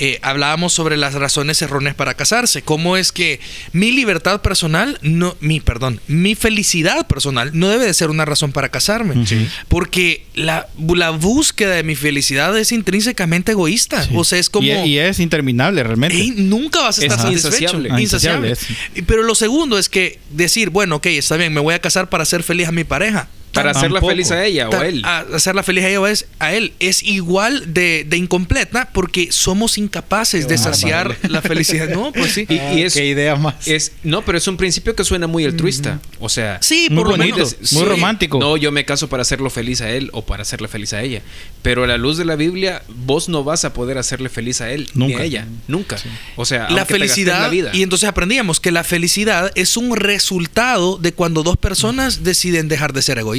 eh, 0.01 0.17
hablábamos 0.21 0.73
sobre 0.73 0.97
las 0.97 1.13
razones 1.13 1.61
erróneas 1.61 1.93
para 1.95 2.13
casarse. 2.15 2.61
Cómo 2.61 2.97
es 2.97 3.11
que 3.11 3.39
mi 3.73 3.91
libertad 3.91 4.41
personal, 4.41 4.97
no, 5.01 5.35
mi, 5.41 5.59
perdón, 5.59 5.99
mi 6.07 6.35
felicidad 6.35 7.05
personal 7.07 7.51
no 7.53 7.67
debe 7.69 7.85
de 7.85 7.93
ser 7.93 8.09
una 8.09 8.25
razón 8.25 8.51
para 8.51 8.69
casarme. 8.69 9.25
Sí. 9.27 9.47
Porque 9.67 10.25
la, 10.35 10.67
la 10.95 11.11
búsqueda 11.11 11.75
de 11.75 11.83
mi 11.83 11.95
felicidad 11.95 12.57
es 12.57 12.71
intrínsecamente 12.71 13.51
egoísta. 13.51 14.03
Sí. 14.03 14.11
O 14.15 14.23
sea, 14.23 14.39
es 14.39 14.49
como... 14.49 14.67
Y, 14.67 14.71
y 14.71 14.97
es 14.99 15.19
interminable 15.19 15.83
realmente. 15.83 16.33
Nunca 16.37 16.79
vas 16.81 16.97
a 16.99 17.05
Es 17.05 17.11
estar 17.11 17.19
satisfecho. 17.25 17.47
insaciable. 17.49 17.89
Ah, 17.91 18.01
Insaciable. 18.01 18.49
insaciable, 18.49 18.89
Y- 18.95 19.01
Pero 19.03 19.23
lo 19.23 19.35
segundo 19.35 19.77
es 19.77 19.89
que 19.89 20.19
decir, 20.31 20.69
bueno, 20.69 20.95
ok, 20.97 21.05
está 21.07 21.35
bien, 21.37 21.53
me 21.53 21.59
voy 21.59 21.73
a 21.73 21.79
casar 21.79 22.09
para 22.09 22.23
hacer 22.23 22.43
feliz 22.43 22.67
a 22.67 22.71
mi 22.71 22.83
pareja. 22.83 23.27
Para 23.53 23.71
hacerla 23.71 23.95
Tampoco. 23.99 24.11
feliz 24.11 24.31
a 24.31 24.45
ella 24.45 24.69
o 24.69 24.75
a 24.75 24.87
él. 24.87 25.01
A 25.05 25.19
hacerla 25.33 25.63
feliz 25.63 25.83
a 25.83 25.89
ella 25.89 26.01
o 26.01 26.07
es- 26.07 26.27
a 26.39 26.53
él. 26.53 26.73
Es 26.79 27.01
igual 27.03 27.73
de, 27.73 28.05
de 28.07 28.17
incompleta 28.17 28.89
porque 28.93 29.31
somos 29.31 29.77
incapaces 29.77 30.45
Qué 30.45 30.51
de 30.53 30.57
saciar 30.59 31.17
la 31.29 31.41
felicidad. 31.41 31.89
No, 31.89 32.11
pues 32.11 32.33
sí. 32.33 32.45
Y- 32.49 32.79
y 32.79 32.83
es- 32.83 32.93
qué 32.93 33.05
idea 33.07 33.35
más. 33.35 33.67
Es, 33.67 33.91
no, 34.03 34.23
pero 34.23 34.37
es 34.37 34.47
un 34.47 34.55
principio 34.57 34.95
que 34.95 35.03
suena 35.03 35.27
muy 35.27 35.45
altruista. 35.45 35.99
O 36.19 36.29
sea, 36.29 36.59
Sí, 36.61 36.87
Muy 36.89 36.97
por 37.03 37.11
lo 37.11 37.17
bonito, 37.17 37.37
menos. 37.37 37.55
muy 37.71 37.81
sí. 37.83 37.85
romántico. 37.85 38.39
No, 38.39 38.55
yo 38.57 38.71
me 38.71 38.85
caso 38.85 39.09
para 39.09 39.21
hacerlo 39.21 39.49
feliz 39.49 39.81
a 39.81 39.89
él 39.89 40.09
o 40.13 40.23
para 40.25 40.43
hacerle 40.43 40.67
feliz 40.67 40.93
a 40.93 41.01
ella. 41.01 41.21
Pero 41.61 41.83
a 41.83 41.87
la 41.87 41.97
luz 41.97 42.17
de 42.17 42.25
la 42.25 42.35
Biblia, 42.35 42.83
vos 42.87 43.29
no 43.29 43.43
vas 43.43 43.65
a 43.65 43.73
poder 43.73 43.97
hacerle 43.97 44.29
feliz 44.29 44.61
a 44.61 44.71
él 44.71 44.87
ni 44.93 45.07
Nunca. 45.07 45.23
a 45.23 45.25
ella. 45.25 45.47
Nunca. 45.67 45.97
O 46.35 46.45
sea, 46.45 46.69
La 46.69 46.85
felicidad, 46.85 47.41
la 47.41 47.49
vida. 47.49 47.71
y 47.73 47.81
entonces 47.83 48.07
aprendíamos 48.07 48.59
que 48.59 48.71
la 48.71 48.83
felicidad 48.83 49.51
es 49.55 49.75
un 49.77 49.95
resultado 49.95 50.97
de 50.97 51.13
cuando 51.13 51.43
dos 51.43 51.57
personas 51.57 52.23
deciden 52.23 52.67
dejar 52.67 52.93
de 52.93 53.01
ser 53.01 53.17
egoístas. 53.17 53.38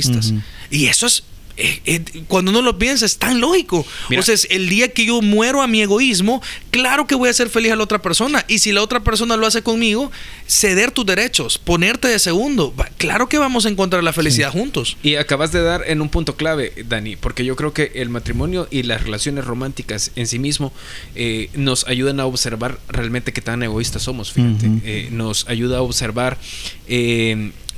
Y 0.70 0.86
eso 0.86 1.06
es, 1.06 1.24
eh, 1.60 1.80
eh, 1.84 2.22
cuando 2.26 2.50
uno 2.50 2.62
lo 2.62 2.78
piensa, 2.78 3.04
es 3.04 3.18
tan 3.18 3.40
lógico. 3.40 3.86
Mira. 4.08 4.20
o 4.20 4.24
sea, 4.24 4.34
es 4.34 4.46
el 4.50 4.68
día 4.68 4.88
que 4.88 5.04
yo 5.04 5.20
muero 5.20 5.60
a 5.60 5.66
mi 5.66 5.82
egoísmo, 5.82 6.42
claro 6.70 7.06
que 7.06 7.14
voy 7.14 7.28
a 7.28 7.30
hacer 7.30 7.50
feliz 7.50 7.72
a 7.72 7.76
la 7.76 7.84
otra 7.84 8.00
persona. 8.00 8.44
Y 8.48 8.60
si 8.60 8.72
la 8.72 8.82
otra 8.82 9.00
persona 9.00 9.36
lo 9.36 9.46
hace 9.46 9.62
conmigo, 9.62 10.10
ceder 10.46 10.90
tus 10.90 11.04
derechos, 11.04 11.58
ponerte 11.58 12.08
de 12.08 12.18
segundo, 12.18 12.74
claro 12.96 13.28
que 13.28 13.38
vamos 13.38 13.66
a 13.66 13.68
encontrar 13.68 14.02
la 14.02 14.12
felicidad 14.12 14.50
juntos. 14.50 14.96
Y 15.02 15.16
acabas 15.16 15.52
de 15.52 15.62
dar 15.62 15.84
en 15.86 16.00
un 16.00 16.08
punto 16.08 16.34
clave, 16.34 16.72
Dani, 16.88 17.16
porque 17.16 17.44
yo 17.44 17.56
creo 17.56 17.74
que 17.74 17.92
el 17.96 18.08
matrimonio 18.08 18.66
y 18.70 18.82
las 18.84 19.02
relaciones 19.02 19.44
románticas 19.44 20.12
en 20.16 20.26
sí 20.26 20.38
mismo 20.38 20.72
eh, 21.14 21.50
nos 21.54 21.86
ayudan 21.86 22.20
a 22.20 22.26
observar 22.26 22.78
realmente 22.88 23.32
qué 23.32 23.42
tan 23.42 23.62
egoístas 23.62 24.02
somos, 24.02 24.32
fíjate. 24.32 25.10
Nos 25.10 25.46
ayuda 25.48 25.78
a 25.78 25.82
observar 25.82 26.38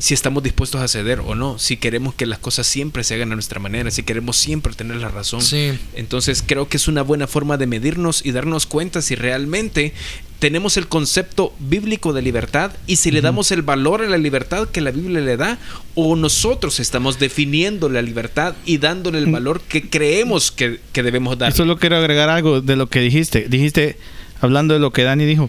si 0.02 0.14
estamos 0.14 0.42
dispuestos 0.42 0.80
a 0.80 0.88
ceder 0.88 1.20
o 1.20 1.36
no, 1.36 1.60
si 1.60 1.76
queremos 1.76 2.12
que 2.16 2.26
las 2.26 2.40
cosas 2.40 2.66
siempre 2.66 3.04
se 3.04 3.14
hagan 3.14 3.30
a 3.30 3.34
nuestra 3.36 3.60
manera, 3.60 3.88
si 3.92 4.02
queremos 4.02 4.36
siempre 4.36 4.74
tener 4.74 4.96
la 4.96 5.08
razón. 5.08 5.40
Sí. 5.40 5.78
Entonces 5.94 6.42
creo 6.44 6.66
que 6.66 6.76
es 6.76 6.88
una 6.88 7.02
buena 7.02 7.28
forma 7.28 7.56
de 7.56 7.68
medirnos 7.68 8.26
y 8.26 8.32
darnos 8.32 8.66
cuenta 8.66 9.00
si 9.00 9.14
realmente 9.14 9.92
tenemos 10.40 10.76
el 10.76 10.88
concepto 10.88 11.54
bíblico 11.60 12.12
de 12.12 12.20
libertad 12.20 12.72
y 12.88 12.96
si 12.96 13.12
le 13.12 13.20
damos 13.20 13.52
el 13.52 13.62
valor 13.62 14.02
a 14.02 14.08
la 14.08 14.18
libertad 14.18 14.68
que 14.68 14.80
la 14.80 14.90
Biblia 14.90 15.20
le 15.20 15.36
da 15.36 15.60
o 15.94 16.16
nosotros 16.16 16.80
estamos 16.80 17.20
definiendo 17.20 17.88
la 17.88 18.02
libertad 18.02 18.56
y 18.66 18.78
dándole 18.78 19.18
el 19.18 19.30
valor 19.30 19.60
que 19.60 19.88
creemos 19.88 20.50
que, 20.50 20.80
que 20.92 21.04
debemos 21.04 21.38
dar. 21.38 21.52
Solo 21.52 21.78
quiero 21.78 21.96
agregar 21.96 22.28
algo 22.28 22.60
de 22.60 22.74
lo 22.74 22.88
que 22.88 22.98
dijiste. 22.98 23.46
Dijiste, 23.48 23.96
hablando 24.40 24.74
de 24.74 24.80
lo 24.80 24.92
que 24.92 25.04
Dani 25.04 25.24
dijo, 25.26 25.48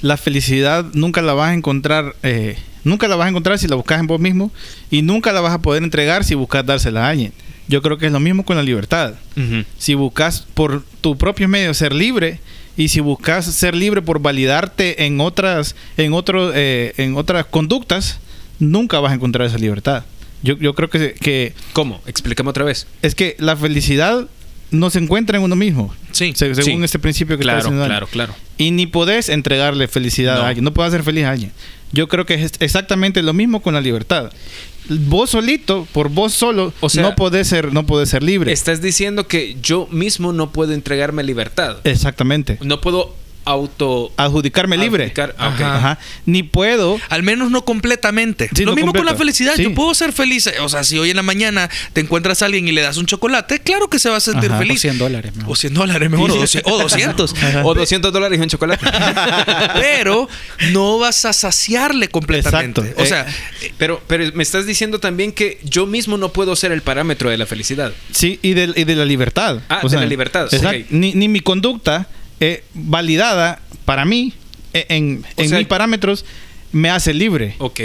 la 0.00 0.16
felicidad 0.16 0.86
nunca 0.92 1.22
la 1.22 1.34
vas 1.34 1.50
a 1.50 1.54
encontrar, 1.54 2.16
eh, 2.24 2.56
nunca 2.84 3.08
la 3.08 3.16
vas 3.16 3.26
a 3.26 3.30
encontrar 3.30 3.58
si 3.58 3.68
la 3.68 3.76
buscas 3.76 4.00
en 4.00 4.06
vos 4.06 4.20
mismo 4.20 4.50
y 4.90 5.02
nunca 5.02 5.32
la 5.32 5.40
vas 5.40 5.52
a 5.54 5.62
poder 5.62 5.82
entregar 5.82 6.24
si 6.24 6.34
buscas 6.34 6.64
dársela 6.66 7.06
a 7.06 7.10
alguien. 7.10 7.32
Yo 7.68 7.80
creo 7.82 7.96
que 7.98 8.06
es 8.06 8.12
lo 8.12 8.20
mismo 8.20 8.44
con 8.44 8.56
la 8.56 8.62
libertad. 8.62 9.14
Si 9.78 9.94
buscas 9.94 10.46
por 10.54 10.84
tu 11.00 11.16
propio 11.16 11.48
medio 11.48 11.72
ser 11.74 11.92
libre 11.94 12.40
y 12.76 12.88
si 12.88 13.00
buscas 13.00 13.44
ser 13.46 13.74
libre 13.74 14.02
por 14.02 14.18
validarte 14.20 15.04
en 15.06 15.20
otras, 15.20 15.74
en 15.96 16.12
otro, 16.12 16.52
eh, 16.54 16.92
en 16.96 17.16
otras 17.16 17.46
conductas, 17.46 18.18
nunca 18.58 18.98
vas 19.00 19.12
a 19.12 19.14
encontrar 19.14 19.46
esa 19.46 19.58
libertad. 19.58 20.04
Yo, 20.42 20.58
yo 20.58 20.74
creo 20.74 20.90
que, 20.90 21.14
que 21.14 21.54
¿Cómo? 21.72 22.00
Explícame 22.06 22.50
otra 22.50 22.64
vez. 22.64 22.86
es 23.00 23.14
que 23.14 23.36
la 23.38 23.56
felicidad 23.56 24.26
no 24.72 24.90
se 24.90 24.98
encuentra 24.98 25.36
en 25.38 25.44
uno 25.44 25.54
mismo. 25.54 25.94
Sí. 26.10 26.32
Se- 26.34 26.54
según 26.54 26.80
Sí. 26.80 26.84
este 26.84 26.98
principio 26.98 27.36
que 27.36 27.42
está 27.42 27.52
Claro, 27.52 27.58
diciendo 27.60 27.80
Dani. 27.82 27.90
claro, 27.90 28.06
claro. 28.08 28.34
Y 28.58 28.70
ni 28.72 28.86
podés 28.86 29.28
entregarle 29.28 29.86
felicidad 29.86 30.36
No. 30.38 30.42
a 30.42 30.48
alguien. 30.48 30.64
No 30.64 30.72
puedes 30.74 30.92
hacer 30.92 31.04
feliz 31.04 31.24
a 31.24 31.30
alguien. 31.30 31.52
Yo 31.92 32.08
creo 32.08 32.26
que 32.26 32.34
es 32.34 32.52
exactamente 32.60 33.22
lo 33.22 33.32
mismo 33.32 33.60
con 33.60 33.74
la 33.74 33.80
libertad. 33.80 34.32
Vos 34.88 35.30
solito, 35.30 35.86
por 35.92 36.08
vos 36.08 36.32
solo, 36.32 36.72
O 36.80 36.88
sea, 36.88 37.02
no 37.02 37.14
podés 37.14 37.46
ser, 37.48 37.72
no 37.72 37.86
podés 37.86 38.08
ser 38.08 38.22
libre. 38.22 38.52
Estás 38.52 38.82
diciendo 38.82 39.28
que 39.28 39.56
yo 39.62 39.86
mismo 39.90 40.32
no 40.32 40.50
puedo 40.52 40.72
entregarme 40.72 41.22
libertad. 41.22 41.76
Exactamente. 41.84 42.58
No 42.62 42.80
puedo 42.80 43.14
auto... 43.44 44.12
Adjudicarme 44.16 44.76
libre. 44.76 45.06
Adjudicar- 45.12 45.34
ah. 45.38 45.76
Ajá. 45.76 45.98
Ni 46.26 46.42
puedo. 46.42 47.00
Al 47.08 47.22
menos 47.22 47.50
no 47.50 47.64
completamente. 47.64 48.48
Sí, 48.54 48.64
lo 48.64 48.72
no 48.72 48.76
mismo 48.76 48.92
con 48.92 49.04
la 49.04 49.14
felicidad. 49.14 49.54
Sí. 49.56 49.64
Yo 49.64 49.74
puedo 49.74 49.94
ser 49.94 50.12
feliz. 50.12 50.48
O 50.60 50.68
sea, 50.68 50.84
si 50.84 50.98
hoy 50.98 51.10
en 51.10 51.16
la 51.16 51.22
mañana 51.22 51.68
te 51.92 52.00
encuentras 52.00 52.42
a 52.42 52.46
alguien 52.46 52.66
y 52.68 52.72
le 52.72 52.82
das 52.82 52.96
un 52.96 53.06
chocolate, 53.06 53.60
claro 53.60 53.88
que 53.88 53.98
se 53.98 54.08
va 54.10 54.16
a 54.16 54.20
sentir 54.20 54.50
Ajá. 54.50 54.56
O 54.56 54.62
feliz. 54.62 54.80
100 54.80 54.98
dólares. 54.98 55.34
mejor. 55.34 55.52
O 55.52 55.56
100 55.56 55.74
dólares 55.74 56.10
mejor. 56.10 56.30
O 56.30 56.36
200. 56.36 56.72
o 56.72 56.78
200. 56.82 57.34
O 57.64 57.74
200 57.74 58.12
dólares 58.12 58.40
en 58.40 58.48
chocolate. 58.48 58.84
Pero 59.74 60.28
no 60.72 60.98
vas 60.98 61.24
a 61.24 61.32
saciarle 61.32 62.08
completamente. 62.08 62.80
Exacto. 62.80 63.02
O 63.02 63.06
sea, 63.06 63.26
Pero, 63.78 64.02
pero 64.06 64.30
me 64.34 64.42
estás 64.42 64.66
diciendo 64.66 64.98
también 64.98 65.32
que 65.32 65.58
yo 65.64 65.86
mismo 65.86 66.16
no 66.16 66.32
puedo 66.32 66.56
ser 66.56 66.72
el 66.72 66.82
parámetro 66.82 67.30
de 67.30 67.38
la 67.38 67.46
felicidad. 67.46 67.92
Sí, 68.12 68.38
y 68.42 68.54
de, 68.54 68.72
y 68.76 68.84
de 68.84 68.96
la 68.96 69.04
libertad. 69.04 69.60
Ah, 69.68 69.80
de 69.86 69.96
la 69.96 70.06
libertad. 70.06 70.48
Ni, 70.90 71.12
ni 71.14 71.28
mi 71.28 71.40
conducta 71.40 72.08
eh, 72.42 72.64
validada 72.74 73.60
para 73.84 74.04
mí, 74.04 74.32
eh, 74.74 74.86
en, 74.88 75.24
en 75.36 75.48
sea- 75.48 75.58
mis 75.58 75.66
parámetros, 75.68 76.24
me 76.72 76.90
hace 76.90 77.12
libre. 77.14 77.54
Ok. 77.58 77.80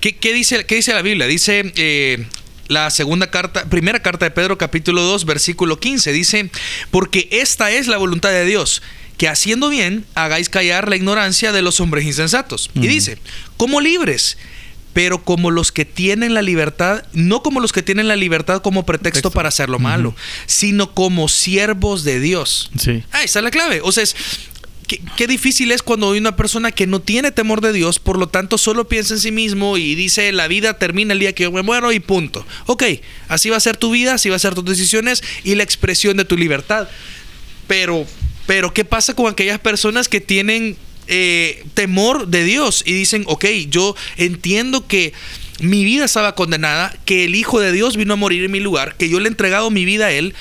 ¿qué, 0.00 0.16
qué 0.18 0.32
dice, 0.32 0.64
qué 0.66 0.74
dice 0.76 0.92
la 0.92 1.02
Biblia? 1.02 1.26
Dice 1.26 1.72
eh, 1.76 2.26
la 2.68 2.90
segunda 2.90 3.30
carta, 3.30 3.64
primera 3.68 4.00
carta 4.02 4.24
de 4.24 4.30
Pedro, 4.30 4.58
capítulo 4.58 5.02
2, 5.02 5.24
versículo 5.24 5.78
15. 5.78 6.12
Dice: 6.12 6.50
Porque 6.90 7.28
esta 7.30 7.70
es 7.70 7.86
la 7.86 7.96
voluntad 7.98 8.30
de 8.30 8.44
Dios. 8.44 8.82
Que 9.18 9.28
haciendo 9.28 9.68
bien 9.68 10.04
hagáis 10.14 10.48
callar 10.48 10.88
la 10.88 10.96
ignorancia 10.96 11.52
de 11.52 11.62
los 11.62 11.78
hombres 11.80 12.04
insensatos. 12.04 12.70
Y 12.74 12.88
dice, 12.88 13.18
como 13.56 13.80
libres, 13.80 14.36
pero 14.92 15.24
como 15.24 15.50
los 15.50 15.72
que 15.72 15.84
tienen 15.84 16.34
la 16.34 16.42
libertad, 16.42 17.04
no 17.12 17.42
como 17.42 17.60
los 17.60 17.72
que 17.72 17.82
tienen 17.82 18.08
la 18.08 18.16
libertad 18.16 18.60
como 18.62 18.84
pretexto 18.84 19.02
Pretexto. 19.02 19.30
para 19.30 19.48
hacer 19.48 19.68
lo 19.68 19.78
malo, 19.78 20.14
sino 20.46 20.94
como 20.94 21.28
siervos 21.28 22.04
de 22.04 22.20
Dios. 22.20 22.70
Sí. 22.78 23.02
Ah, 23.12 23.22
esa 23.22 23.38
es 23.38 23.44
la 23.44 23.50
clave. 23.50 23.80
O 23.82 23.90
sea, 23.90 24.02
es, 24.02 24.14
qué, 24.86 25.00
qué 25.16 25.26
difícil 25.26 25.72
es 25.72 25.82
cuando 25.82 26.12
hay 26.12 26.18
una 26.18 26.36
persona 26.36 26.72
que 26.72 26.86
no 26.86 27.00
tiene 27.00 27.32
temor 27.32 27.60
de 27.62 27.72
Dios, 27.72 27.98
por 27.98 28.18
lo 28.18 28.28
tanto 28.28 28.58
solo 28.58 28.86
piensa 28.86 29.14
en 29.14 29.20
sí 29.20 29.32
mismo 29.32 29.78
y 29.78 29.94
dice 29.94 30.30
la 30.32 30.46
vida 30.46 30.78
termina 30.78 31.14
el 31.14 31.18
día 31.18 31.34
que 31.34 31.44
yo 31.44 31.52
me 31.52 31.62
muero 31.62 31.92
y 31.92 32.00
punto. 32.00 32.46
Ok, 32.66 32.84
así 33.28 33.48
va 33.50 33.56
a 33.56 33.60
ser 33.60 33.76
tu 33.76 33.90
vida, 33.90 34.14
así 34.14 34.28
va 34.28 34.36
a 34.36 34.40
ser 34.40 34.54
tus 34.54 34.64
decisiones 34.64 35.22
y 35.44 35.54
la 35.54 35.62
expresión 35.62 36.16
de 36.16 36.24
tu 36.24 36.36
libertad. 36.36 36.88
Pero, 37.66 38.06
pero 38.46 38.74
¿qué 38.74 38.84
pasa 38.84 39.14
con 39.14 39.26
aquellas 39.26 39.58
personas 39.58 40.08
que 40.08 40.20
tienen 40.20 40.76
eh, 41.06 41.64
temor 41.74 42.28
de 42.28 42.44
Dios. 42.44 42.82
Y 42.86 42.92
dicen, 42.92 43.24
ok, 43.26 43.44
yo 43.68 43.94
entiendo 44.16 44.86
que 44.86 45.12
mi 45.60 45.84
vida 45.84 46.04
estaba 46.04 46.34
condenada, 46.34 46.94
que 47.04 47.24
el 47.24 47.34
Hijo 47.34 47.60
de 47.60 47.72
Dios 47.72 47.96
vino 47.96 48.14
a 48.14 48.16
morir 48.16 48.44
en 48.44 48.50
mi 48.50 48.60
lugar, 48.60 48.96
que 48.96 49.08
yo 49.08 49.20
le 49.20 49.26
he 49.26 49.28
entregado 49.28 49.70
mi 49.70 49.84
vida 49.84 50.06
a 50.06 50.12
Él, 50.12 50.34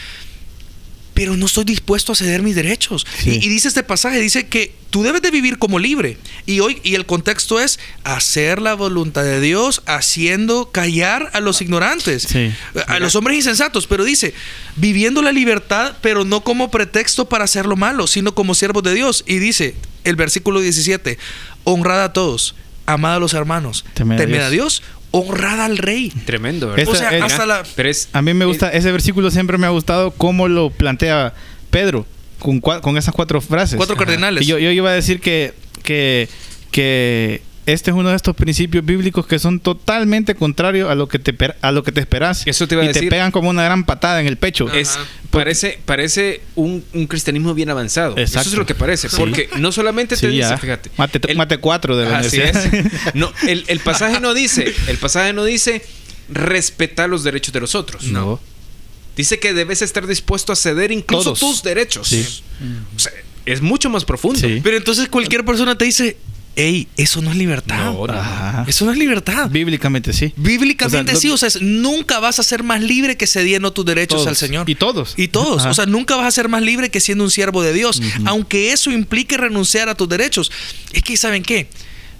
pero 1.21 1.37
no 1.37 1.45
estoy 1.45 1.65
dispuesto 1.65 2.13
a 2.13 2.15
ceder 2.15 2.41
mis 2.41 2.55
derechos. 2.55 3.05
Sí. 3.23 3.37
Y, 3.39 3.45
y 3.45 3.49
dice 3.49 3.67
este 3.67 3.83
pasaje, 3.83 4.19
dice 4.19 4.47
que 4.47 4.73
tú 4.89 5.03
debes 5.03 5.21
de 5.21 5.29
vivir 5.29 5.59
como 5.59 5.77
libre. 5.77 6.17
Y 6.47 6.61
hoy, 6.61 6.79
y 6.83 6.95
el 6.95 7.05
contexto 7.05 7.59
es 7.59 7.77
hacer 8.03 8.59
la 8.59 8.73
voluntad 8.73 9.21
de 9.21 9.39
Dios, 9.39 9.83
haciendo 9.85 10.71
callar 10.71 11.29
a 11.33 11.39
los 11.39 11.61
ignorantes, 11.61 12.23
Sí. 12.23 12.51
a 12.87 12.97
los 12.97 13.15
hombres 13.15 13.37
insensatos. 13.37 13.85
Pero 13.85 14.03
dice, 14.03 14.33
viviendo 14.77 15.21
la 15.21 15.31
libertad, 15.31 15.93
pero 16.01 16.25
no 16.25 16.43
como 16.43 16.71
pretexto 16.71 17.29
para 17.29 17.43
hacer 17.43 17.67
lo 17.67 17.75
malo, 17.75 18.07
sino 18.07 18.33
como 18.33 18.55
siervos 18.55 18.81
de 18.81 18.95
Dios. 18.95 19.23
Y 19.27 19.37
dice 19.37 19.75
el 20.03 20.15
versículo 20.15 20.59
17, 20.59 21.19
honrad 21.65 22.03
a 22.03 22.13
todos, 22.13 22.55
amad 22.87 23.17
a 23.17 23.19
los 23.19 23.35
hermanos, 23.35 23.85
Temed 23.93 24.17
temed, 24.17 24.39
a 24.39 24.47
a 24.47 24.49
Dios. 24.49 24.81
Dios, 24.81 24.83
honrad 25.11 25.61
al 25.61 25.77
rey. 25.77 26.11
Tremendo, 26.25 26.69
¿verdad? 26.69 26.87
O 26.87 26.95
sea, 26.95 27.09
hasta 27.23 27.45
la... 27.45 27.63
Pero 27.75 27.89
es, 27.89 28.09
A 28.13 28.21
mí 28.21 28.33
me 28.33 28.45
gusta, 28.45 28.69
ese 28.69 28.91
versículo 28.91 29.29
siempre 29.31 29.57
me 29.57 29.67
ha 29.67 29.69
gustado 29.69 30.11
cómo 30.11 30.47
lo 30.47 30.69
plantea 30.69 31.33
Pedro 31.69 32.05
con, 32.39 32.61
cua- 32.61 32.81
con 32.81 32.97
esas 32.97 33.13
cuatro 33.13 33.39
frases. 33.41 33.77
Cuatro 33.77 33.95
cardinales. 33.95 34.43
Y 34.43 34.45
yo, 34.47 34.57
yo 34.57 34.69
iba 34.71 34.89
a 34.89 34.93
decir 34.93 35.19
que, 35.19 35.53
que, 35.83 36.27
que 36.71 37.41
este 37.65 37.91
es 37.91 37.95
uno 37.95 38.09
de 38.09 38.15
estos 38.15 38.35
principios 38.35 38.83
bíblicos 38.85 39.25
que 39.27 39.37
son 39.39 39.59
totalmente 39.59 40.35
contrarios 40.35 40.89
a 40.89 40.95
lo 40.95 41.07
que 41.07 41.19
te, 41.19 41.35
a 41.61 41.71
lo 41.71 41.83
que 41.83 41.91
te 41.91 41.99
esperas. 41.99 42.43
Eso 42.45 42.67
te 42.67 42.75
iba 42.75 42.81
a 42.81 42.85
y 42.85 42.87
decir. 42.89 43.03
te 43.03 43.09
pegan 43.09 43.31
como 43.31 43.49
una 43.49 43.63
gran 43.63 43.83
patada 43.85 44.19
en 44.19 44.27
el 44.27 44.37
pecho. 44.37 44.69
es 44.71 44.97
parece 45.29 45.79
parece 45.85 46.41
un, 46.55 46.83
un 46.93 47.07
cristianismo 47.07 47.53
bien 47.53 47.69
avanzado. 47.69 48.17
Eso 48.17 48.39
es 48.39 48.53
lo 48.53 48.65
que 48.65 48.75
parece. 48.75 49.09
Sí. 49.09 49.15
Porque 49.17 49.49
no 49.57 49.71
solamente 49.71 50.15
te 50.15 50.21
Sí, 50.21 50.27
dice, 50.27 50.39
ya. 50.49 50.57
fíjate. 50.57 50.89
Mate, 50.97 51.19
el- 51.27 51.37
mate 51.37 51.57
cuatro 51.59 51.95
de 51.97 52.05
la 52.09 52.17
Así 52.19 52.37
universidad. 52.37 52.73
es. 52.75 52.85
No, 53.13 53.31
el, 53.47 53.63
el 53.67 53.79
pasaje 53.79 54.19
no 54.19 54.33
dice, 54.33 54.73
el 54.87 54.97
pasaje 54.97 55.31
no 55.33 55.43
dice 55.45 55.83
respetar 56.29 57.09
los 57.09 57.23
derechos 57.23 57.53
de 57.53 57.59
los 57.59 57.75
otros. 57.75 58.03
No. 58.03 58.39
Dice 59.15 59.39
que 59.39 59.53
debes 59.53 59.81
estar 59.81 60.07
dispuesto 60.07 60.53
a 60.53 60.55
ceder 60.55 60.91
incluso 60.91 61.33
Todos. 61.33 61.39
tus 61.39 61.63
derechos. 61.63 62.07
Sí. 62.07 62.25
O 62.95 62.99
sea, 62.99 63.11
es 63.45 63.61
mucho 63.61 63.89
más 63.89 64.05
profundo. 64.05 64.39
Sí. 64.39 64.61
Pero 64.63 64.77
entonces 64.77 65.09
cualquier 65.09 65.43
persona 65.43 65.77
te 65.77 65.85
dice, 65.85 66.17
hey, 66.55 66.87
eso 66.97 67.21
no 67.21 67.31
es 67.31 67.37
libertad. 67.37 67.93
No. 67.93 68.65
Eso 68.67 68.85
no 68.85 68.91
es 68.91 68.97
libertad. 68.97 69.49
Bíblicamente 69.49 70.13
sí. 70.13 70.33
Bíblicamente 70.35 70.99
O 70.99 71.05
sea, 71.05 71.13
lo- 71.13 71.19
sí, 71.19 71.29
o 71.29 71.37
sea, 71.37 71.47
es- 71.47 71.61
nunca 71.61 72.19
vas 72.19 72.39
a 72.39 72.43
ser 72.43 72.63
más 72.63 72.81
libre 72.81 73.17
que 73.17 73.25
cediendo 73.27 73.71
tus 73.73 73.85
derechos 73.85 74.17
Todos. 74.17 74.27
al 74.27 74.35
Señor. 74.35 74.69
Y 74.69 74.75
todos. 74.75 75.13
Y 75.17 75.27
todos. 75.29 75.61
Ajá. 75.61 75.69
O 75.71 75.73
sea, 75.73 75.85
nunca 75.85 76.15
vas 76.15 76.27
a 76.27 76.31
ser 76.31 76.49
más 76.49 76.61
libre 76.61 76.89
que 76.91 76.99
siendo 76.99 77.23
un 77.23 77.31
siervo 77.31 77.63
de 77.63 77.73
Dios. 77.73 78.01
Aunque 78.25 78.71
eso 78.73 78.91
implique 78.91 79.37
renunciar 79.37 79.89
a 79.89 79.95
tus 79.95 80.09
derechos. 80.09 80.51
Es 80.93 81.03
que, 81.03 81.15
¿saben 81.17 81.43
qué? 81.43 81.67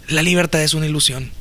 La 0.08 0.22
libertad 0.24 0.62
es 0.64 0.74
una 0.74 0.86
ilusión. 0.88 1.32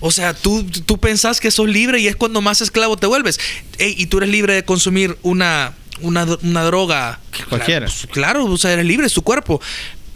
O 0.00 0.10
sea, 0.10 0.34
tú, 0.34 0.64
tú 0.64 0.98
pensás 0.98 1.40
que 1.40 1.50
sos 1.50 1.68
libre 1.68 2.00
y 2.00 2.06
es 2.06 2.16
cuando 2.16 2.40
más 2.40 2.60
esclavo 2.60 2.96
te 2.96 3.06
vuelves. 3.06 3.38
Ey, 3.78 3.94
y 3.98 4.06
tú 4.06 4.18
eres 4.18 4.30
libre 4.30 4.54
de 4.54 4.64
consumir 4.64 5.16
una, 5.22 5.74
una, 6.00 6.24
una 6.42 6.62
droga. 6.64 7.20
Cualquiera. 7.48 7.86
Claro, 7.86 8.00
pues, 8.02 8.12
claro, 8.12 8.44
o 8.46 8.56
sea, 8.56 8.72
eres 8.72 8.86
libre, 8.86 9.06
es 9.06 9.12
tu 9.12 9.22
cuerpo. 9.22 9.60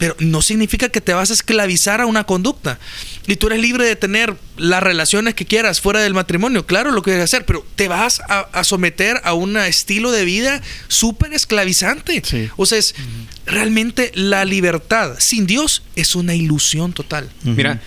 Pero 0.01 0.17
no 0.19 0.41
significa 0.41 0.89
que 0.89 1.01
te 1.01 1.13
vas 1.13 1.31
a 1.31 1.35
esclavizar 1.35 2.01
a 2.01 2.07
una 2.07 2.25
conducta. 2.25 2.81
Y 3.27 3.37
tú 3.37 3.49
eres 3.49 3.61
libre 3.61 3.85
de 3.85 3.97
tener 3.97 4.35
las 4.57 4.83
relaciones 4.83 5.35
que 5.35 5.45
quieras 5.45 5.81
fuera 5.81 6.01
del 6.01 6.15
matrimonio. 6.15 6.65
Claro, 6.67 6.91
lo 6.91 7.03
que 7.03 7.11
quieres 7.11 7.25
hacer. 7.25 7.45
Pero 7.45 7.65
te 7.77 7.87
vas 7.87 8.21
a, 8.21 8.41
a 8.53 8.65
someter 8.65 9.21
a 9.25 9.35
un 9.35 9.59
estilo 9.59 10.11
de 10.11 10.25
vida 10.25 10.63
súper 10.89 11.35
esclavizante. 11.35 12.23
Sí. 12.25 12.49
O 12.57 12.65
sea, 12.65 12.79
es 12.79 12.95
realmente 13.45 14.11
la 14.15 14.45
libertad 14.47 15.17
sin 15.19 15.47
Dios 15.47 15.83
es 15.97 16.17
una 16.17 16.35
ilusión 16.35 16.95
total. 16.95 17.31
Mira, 17.43 17.83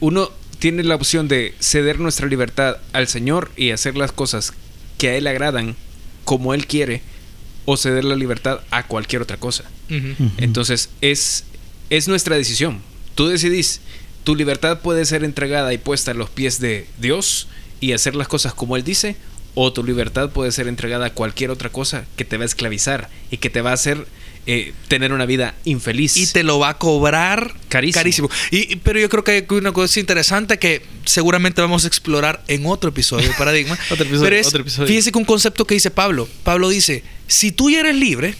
uno 0.00 0.30
tiene 0.58 0.82
la 0.84 0.96
opción 0.96 1.28
de 1.28 1.54
ceder 1.60 1.98
nuestra 1.98 2.26
libertad 2.26 2.76
al 2.92 3.08
Señor 3.08 3.50
y 3.56 3.70
hacer 3.70 3.96
las 3.96 4.12
cosas 4.12 4.52
que 4.98 5.08
a 5.08 5.14
Él 5.16 5.24
le 5.24 5.30
agradan 5.30 5.76
como 6.24 6.54
Él 6.54 6.66
quiere, 6.66 7.02
o 7.64 7.76
ceder 7.76 8.04
la 8.04 8.16
libertad 8.16 8.60
a 8.70 8.86
cualquier 8.86 9.22
otra 9.22 9.36
cosa. 9.36 9.64
Entonces, 10.38 10.90
es, 11.00 11.44
es 11.90 12.08
nuestra 12.08 12.36
decisión. 12.36 12.80
Tú 13.14 13.28
decidís, 13.28 13.80
tu 14.24 14.34
libertad 14.34 14.80
puede 14.80 15.04
ser 15.04 15.24
entregada 15.24 15.72
y 15.72 15.78
puesta 15.78 16.12
a 16.12 16.14
los 16.14 16.30
pies 16.30 16.60
de 16.60 16.86
Dios 16.98 17.48
y 17.80 17.92
hacer 17.92 18.14
las 18.14 18.28
cosas 18.28 18.54
como 18.54 18.76
Él 18.76 18.84
dice, 18.84 19.16
o 19.54 19.72
tu 19.72 19.84
libertad 19.84 20.30
puede 20.30 20.52
ser 20.52 20.66
entregada 20.66 21.06
a 21.06 21.14
cualquier 21.14 21.50
otra 21.50 21.70
cosa 21.70 22.06
que 22.16 22.24
te 22.24 22.36
va 22.38 22.44
a 22.44 22.46
esclavizar 22.46 23.10
y 23.30 23.36
que 23.36 23.50
te 23.50 23.60
va 23.60 23.70
a 23.70 23.74
hacer 23.74 24.06
eh, 24.46 24.72
tener 24.88 25.12
una 25.12 25.24
vida 25.26 25.54
infeliz. 25.64 26.16
y 26.16 26.26
te 26.26 26.42
lo 26.42 26.58
va 26.58 26.70
a 26.70 26.78
cobrar 26.78 27.54
Carísimo. 27.68 28.28
Y- 28.50 28.76
pero 28.76 28.98
yo 29.00 29.08
creo 29.08 29.24
que 29.24 29.30
hay 29.32 29.46
una 29.50 29.72
cosa 29.72 30.00
interesante 30.00 30.58
que 30.58 30.82
seguramente 31.04 31.60
vamos 31.60 31.84
a 31.84 31.88
explorar 31.88 32.42
en 32.48 32.66
otro 32.66 32.90
episodio 32.90 33.28
de 33.28 33.34
Paradigma. 33.38 33.78
Otro 33.90 34.04
episodio, 34.04 34.22
pero 34.24 34.36
es, 34.36 34.46
otro 34.48 34.62
episodio. 34.62 34.88
fíjense 34.88 35.12
que 35.12 35.18
un 35.18 35.24
concepto 35.24 35.64
que 35.64 35.74
dice 35.74 35.90
Pablo. 35.90 36.28
Pablo 36.42 36.68
dice, 36.68 37.02
si 37.28 37.52
tú 37.52 37.70
ya 37.70 37.80
eres 37.80 37.96
libre, 37.96 38.34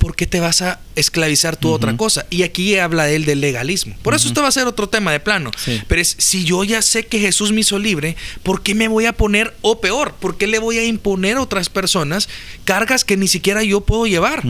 ¿por 0.00 0.16
qué 0.16 0.26
te 0.26 0.40
vas 0.40 0.62
a 0.62 0.80
esclavizar 0.96 1.58
tú 1.58 1.68
a 1.68 1.72
otra 1.72 1.94
cosa? 1.94 2.26
Y 2.30 2.42
aquí 2.42 2.76
habla 2.78 3.10
él 3.10 3.26
del 3.26 3.42
legalismo. 3.42 3.94
Por 4.00 4.14
eso 4.14 4.28
esto 4.28 4.40
va 4.40 4.48
a 4.48 4.52
ser 4.52 4.66
otro 4.66 4.88
tema 4.88 5.12
de 5.12 5.20
plano. 5.20 5.50
Sí. 5.58 5.82
Pero 5.86 6.00
es, 6.00 6.16
si 6.18 6.42
yo 6.42 6.64
ya 6.64 6.80
sé 6.80 7.04
que 7.04 7.20
Jesús 7.20 7.52
me 7.52 7.60
hizo 7.60 7.78
libre, 7.78 8.16
¿por 8.42 8.62
qué 8.62 8.74
me 8.74 8.88
voy 8.88 9.04
a 9.04 9.12
poner, 9.12 9.54
o 9.60 9.82
peor, 9.82 10.14
por 10.14 10.38
qué 10.38 10.46
le 10.46 10.58
voy 10.58 10.78
a 10.78 10.86
imponer 10.86 11.36
a 11.36 11.42
otras 11.42 11.68
personas 11.68 12.30
cargas 12.64 13.04
que 13.04 13.18
ni 13.18 13.28
siquiera 13.28 13.62
yo 13.62 13.82
puedo 13.82 14.06
llevar? 14.06 14.42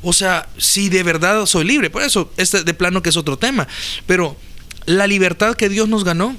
O 0.00 0.14
sea, 0.14 0.48
si 0.56 0.88
de 0.88 1.02
verdad 1.02 1.44
soy 1.44 1.66
libre. 1.66 1.90
Por 1.90 2.02
eso, 2.02 2.32
este 2.38 2.64
de 2.64 2.72
plano 2.72 3.02
que 3.02 3.10
es 3.10 3.16
otro 3.18 3.36
tema. 3.36 3.68
Pero 4.06 4.38
la 4.86 5.06
libertad 5.06 5.54
que 5.54 5.68
Dios 5.68 5.86
nos 5.86 6.02
ganó, 6.02 6.34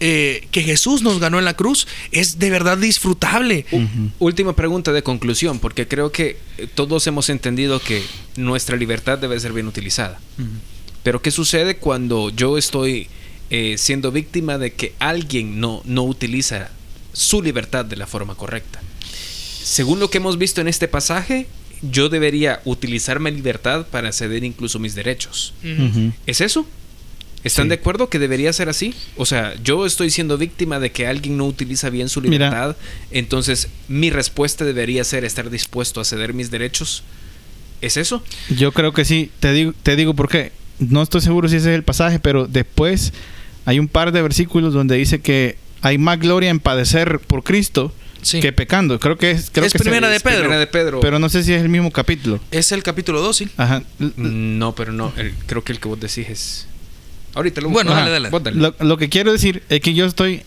eh, 0.00 0.46
que 0.52 0.62
Jesús 0.62 1.02
nos 1.02 1.18
ganó 1.18 1.38
en 1.38 1.44
la 1.44 1.54
cruz, 1.54 1.88
es 2.12 2.38
de 2.38 2.50
verdad 2.50 2.78
disfrutable. 2.78 3.66
Última 4.18 4.54
pregunta 4.54 4.92
de 4.92 5.02
conclusión, 5.02 5.58
porque 5.58 5.88
creo 5.88 6.12
que 6.12 6.38
eh, 6.56 6.68
todos 6.72 7.06
hemos 7.06 7.28
entendido 7.28 7.80
que 7.80 8.02
nuestra 8.36 8.76
libertad 8.76 9.18
debe 9.18 9.38
ser 9.40 9.52
bien 9.52 9.66
utilizada. 9.66 10.20
Pero 11.02 11.20
¿qué 11.20 11.30
sucede 11.30 11.78
cuando 11.78 12.30
yo 12.30 12.58
estoy 12.58 13.08
eh, 13.50 13.76
siendo 13.78 14.12
víctima 14.12 14.58
de 14.58 14.72
que 14.72 14.94
alguien 14.98 15.58
no, 15.58 15.82
no 15.84 16.04
utiliza 16.04 16.70
su 17.12 17.42
libertad 17.42 17.84
de 17.84 17.96
la 17.96 18.06
forma 18.06 18.36
correcta? 18.36 18.80
Según 19.62 19.98
lo 20.00 20.10
que 20.10 20.18
hemos 20.18 20.38
visto 20.38 20.60
en 20.60 20.68
este 20.68 20.86
pasaje, 20.86 21.46
yo 21.82 22.08
debería 22.08 22.60
utilizar 22.64 23.20
mi 23.20 23.30
libertad 23.30 23.86
para 23.86 24.12
ceder 24.12 24.44
incluso 24.44 24.78
mis 24.78 24.94
derechos. 24.94 25.54
¿Es 26.26 26.40
eso? 26.40 26.66
¿Están 27.44 27.66
Sí. 27.66 27.68
de 27.70 27.74
acuerdo 27.76 28.08
que 28.08 28.18
debería 28.18 28.52
ser 28.52 28.68
así? 28.68 28.94
O 29.16 29.24
sea, 29.26 29.54
yo 29.62 29.86
estoy 29.86 30.10
siendo 30.10 30.38
víctima 30.38 30.80
de 30.80 30.90
que 30.92 31.06
alguien 31.06 31.36
no 31.36 31.46
utiliza 31.46 31.88
bien 31.90 32.08
su 32.08 32.20
Mira. 32.20 32.32
libertad, 32.46 32.76
entonces 33.10 33.68
mi 33.88 34.10
respuesta 34.10 34.64
debería 34.64 35.04
ser 35.04 35.24
estar 35.24 35.48
dispuesto 35.50 36.00
a 36.00 36.04
ceder 36.04 36.34
mis 36.34 36.50
derechos. 36.50 37.02
¿Es 37.80 37.96
eso? 37.96 38.22
Yo 38.50 38.72
creo 38.72 38.92
que 38.92 39.04
sí. 39.04 39.30
Te 39.40 39.52
digo, 39.52 39.72
te 39.82 39.94
digo 39.96 40.14
por 40.14 40.28
qué. 40.28 40.52
No 40.80 41.02
estoy 41.02 41.20
seguro 41.20 41.48
si 41.48 41.56
ese 41.56 41.70
es 41.70 41.74
el 41.76 41.84
pasaje, 41.84 42.18
pero 42.18 42.46
después 42.46 43.12
hay 43.64 43.78
un 43.78 43.88
par 43.88 44.10
de 44.12 44.22
versículos 44.22 44.74
donde 44.74 44.96
dice 44.96 45.20
que 45.20 45.56
hay 45.82 45.96
más 45.98 46.18
gloria 46.18 46.50
en 46.50 46.58
padecer 46.60 47.20
por 47.20 47.44
Cristo 47.44 47.92
Sí. 48.22 48.40
que 48.40 48.52
pecando. 48.52 48.98
Creo 48.98 49.16
que 49.16 49.30
es, 49.30 49.48
creo 49.52 49.64
Es 49.64 49.72
que 49.72 49.78
primera 49.78 50.08
de 50.08 50.16
Es 50.16 50.22
Pedro. 50.24 50.40
Primera 50.40 50.58
de 50.58 50.66
Pedro. 50.66 50.98
Pero 51.00 51.20
no 51.20 51.28
sé 51.28 51.44
si 51.44 51.52
es 51.52 51.62
el 51.62 51.68
mismo 51.68 51.92
capítulo. 51.92 52.40
Es 52.50 52.72
el 52.72 52.82
capítulo 52.82 53.20
2, 53.20 53.36
sí. 53.36 53.48
Ajá. 53.56 53.84
L- 54.00 54.12
No, 54.16 54.74
pero 54.74 54.92
no. 54.92 55.12
el- 55.16 55.34
creo 55.46 55.62
que 55.62 55.70
el 55.72 55.78
que 55.78 55.86
vos 55.88 56.00
decís 56.00 56.28
es... 56.28 56.66
Ahorita 57.38 57.60
lo 57.60 57.70
Bueno, 57.70 57.92
dale, 57.94 58.10
dale. 58.10 58.30
Lo, 58.56 58.74
lo 58.80 58.96
que 58.98 59.08
quiero 59.08 59.32
decir 59.32 59.62
es 59.68 59.80
que 59.80 59.94
yo 59.94 60.04
estoy 60.04 60.42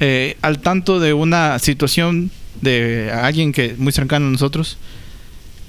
eh, 0.00 0.36
al 0.42 0.58
tanto 0.58 1.00
de 1.00 1.12
una 1.14 1.58
situación 1.58 2.30
de 2.60 3.10
alguien 3.12 3.52
que 3.52 3.74
muy 3.78 3.92
cercano 3.92 4.26
a 4.26 4.30
nosotros 4.30 4.76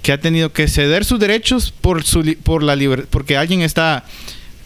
que 0.01 0.11
ha 0.11 0.19
tenido 0.19 0.51
que 0.51 0.67
ceder 0.67 1.05
sus 1.05 1.19
derechos 1.19 1.71
por 1.71 2.03
su 2.03 2.21
li- 2.23 2.35
por 2.35 2.61
la 2.61 2.75
libertad 2.75 3.07
porque 3.09 3.37
alguien 3.37 3.61
está 3.61 4.03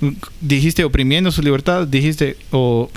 mm, 0.02 0.10
dijiste 0.42 0.84
oprimiendo 0.84 1.32
su 1.32 1.42
libertad 1.44 1.86
dijiste 1.88 2.38
o 2.52 2.90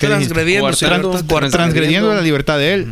transgrediendo 1.50 2.14
la 2.14 2.22
libertad 2.22 2.58
de 2.58 2.74
él. 2.74 2.86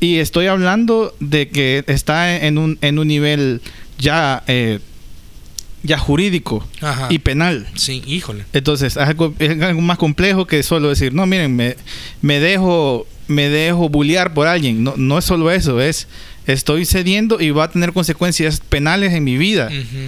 Y 0.00 0.18
estoy 0.18 0.48
hablando 0.48 1.14
de 1.20 1.48
que 1.48 1.82
está 1.86 2.36
en 2.36 2.58
un 2.58 2.78
en 2.82 2.98
un 2.98 3.08
nivel 3.08 3.62
ya 3.98 4.42
eh, 4.48 4.80
ya 5.84 5.98
jurídico 5.98 6.66
Ajá. 6.80 7.06
y 7.10 7.18
penal 7.20 7.68
Sí, 7.76 8.02
híjole. 8.06 8.44
entonces, 8.52 8.96
es 8.96 8.96
algo, 8.96 9.32
es 9.38 9.60
algo 9.62 9.80
más 9.82 9.98
complejo 9.98 10.46
que 10.46 10.62
solo 10.64 10.88
decir, 10.88 11.12
no, 11.14 11.26
miren, 11.26 11.54
me, 11.54 11.76
me 12.22 12.40
dejo 12.40 13.06
me 13.28 13.48
dejo 13.48 13.88
bullear 13.88 14.34
por 14.34 14.46
alguien. 14.46 14.82
No, 14.84 14.94
no 14.98 15.16
es 15.18 15.24
solo 15.24 15.50
eso, 15.50 15.80
es 15.80 16.08
estoy 16.46 16.84
cediendo 16.84 17.40
y 17.40 17.50
va 17.50 17.64
a 17.64 17.70
tener 17.70 17.92
consecuencias 17.92 18.60
penales 18.60 19.12
en 19.14 19.24
mi 19.24 19.38
vida. 19.38 19.68
Ujú. 19.68 19.98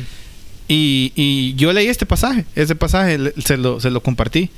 Y, 0.69 1.13
y 1.15 1.55
yo 1.55 1.73
leí 1.73 1.87
este 1.87 2.07
pasaje, 2.07 2.45
ese 2.57 2.75
pasaje 2.75 3.17
le- 3.19 3.33
se 3.43 3.57
lo, 3.57 3.81
se 3.81 3.91
lo 3.91 4.03
compartí. 4.03 4.51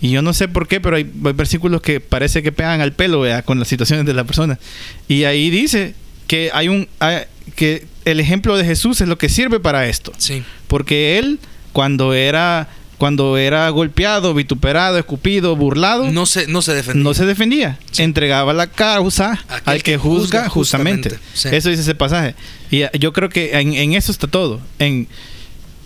Y 0.00 0.10
yo 0.10 0.22
no 0.22 0.32
sé 0.32 0.48
por 0.48 0.66
qué, 0.68 0.80
pero 0.80 0.96
hay, 0.96 1.04
hay 1.24 1.32
versículos 1.34 1.82
que 1.82 2.00
parece 2.00 2.42
que 2.42 2.50
pegan 2.52 2.80
al 2.80 2.92
pelo 2.92 3.20
¿vea? 3.20 3.42
con 3.42 3.58
las 3.58 3.68
situaciones 3.68 4.06
de 4.06 4.14
la 4.14 4.24
persona. 4.24 4.58
Y 5.06 5.24
ahí 5.24 5.50
dice 5.50 5.94
que 6.26 6.50
hay 6.52 6.68
un 6.68 6.88
hay- 6.98 7.24
que 7.54 7.86
el 8.04 8.20
ejemplo 8.20 8.56
de 8.56 8.64
Jesús 8.64 9.00
es 9.00 9.08
lo 9.08 9.18
que 9.18 9.28
sirve 9.28 9.60
para 9.60 9.86
esto. 9.88 10.12
Sí. 10.18 10.42
Porque 10.68 11.18
él, 11.18 11.38
cuando 11.72 12.12
era, 12.14 12.68
cuando 12.98 13.36
era 13.38 13.68
golpeado, 13.70 14.34
vituperado, 14.34 14.98
escupido, 14.98 15.56
burlado, 15.56 16.10
No 16.10 16.26
se, 16.26 16.46
no 16.46 16.62
se 16.62 16.74
defendía. 16.74 17.02
no 17.02 17.14
se 17.14 17.26
defendía. 17.26 17.78
Entregaba 17.98 18.52
la 18.52 18.66
causa 18.68 19.32
Aquel 19.48 19.62
al 19.64 19.76
que, 19.82 19.92
que 19.92 19.98
juzga, 19.98 20.40
juzga 20.42 20.48
justamente. 20.50 21.10
justamente. 21.10 21.38
Sí. 21.38 21.48
Eso 21.56 21.68
dice 21.70 21.82
ese 21.82 21.94
pasaje. 21.94 22.34
Y 22.70 22.82
eh, 22.82 22.90
yo 22.98 23.12
creo 23.12 23.28
que 23.28 23.58
en, 23.58 23.74
en 23.74 23.94
eso 23.94 24.12
está 24.12 24.26
todo. 24.26 24.60
En, 24.78 25.08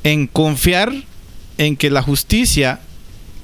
en 0.04 0.26
confiar 0.26 0.92
en 1.58 1.76
que 1.76 1.90
la 1.90 2.02
justicia 2.02 2.80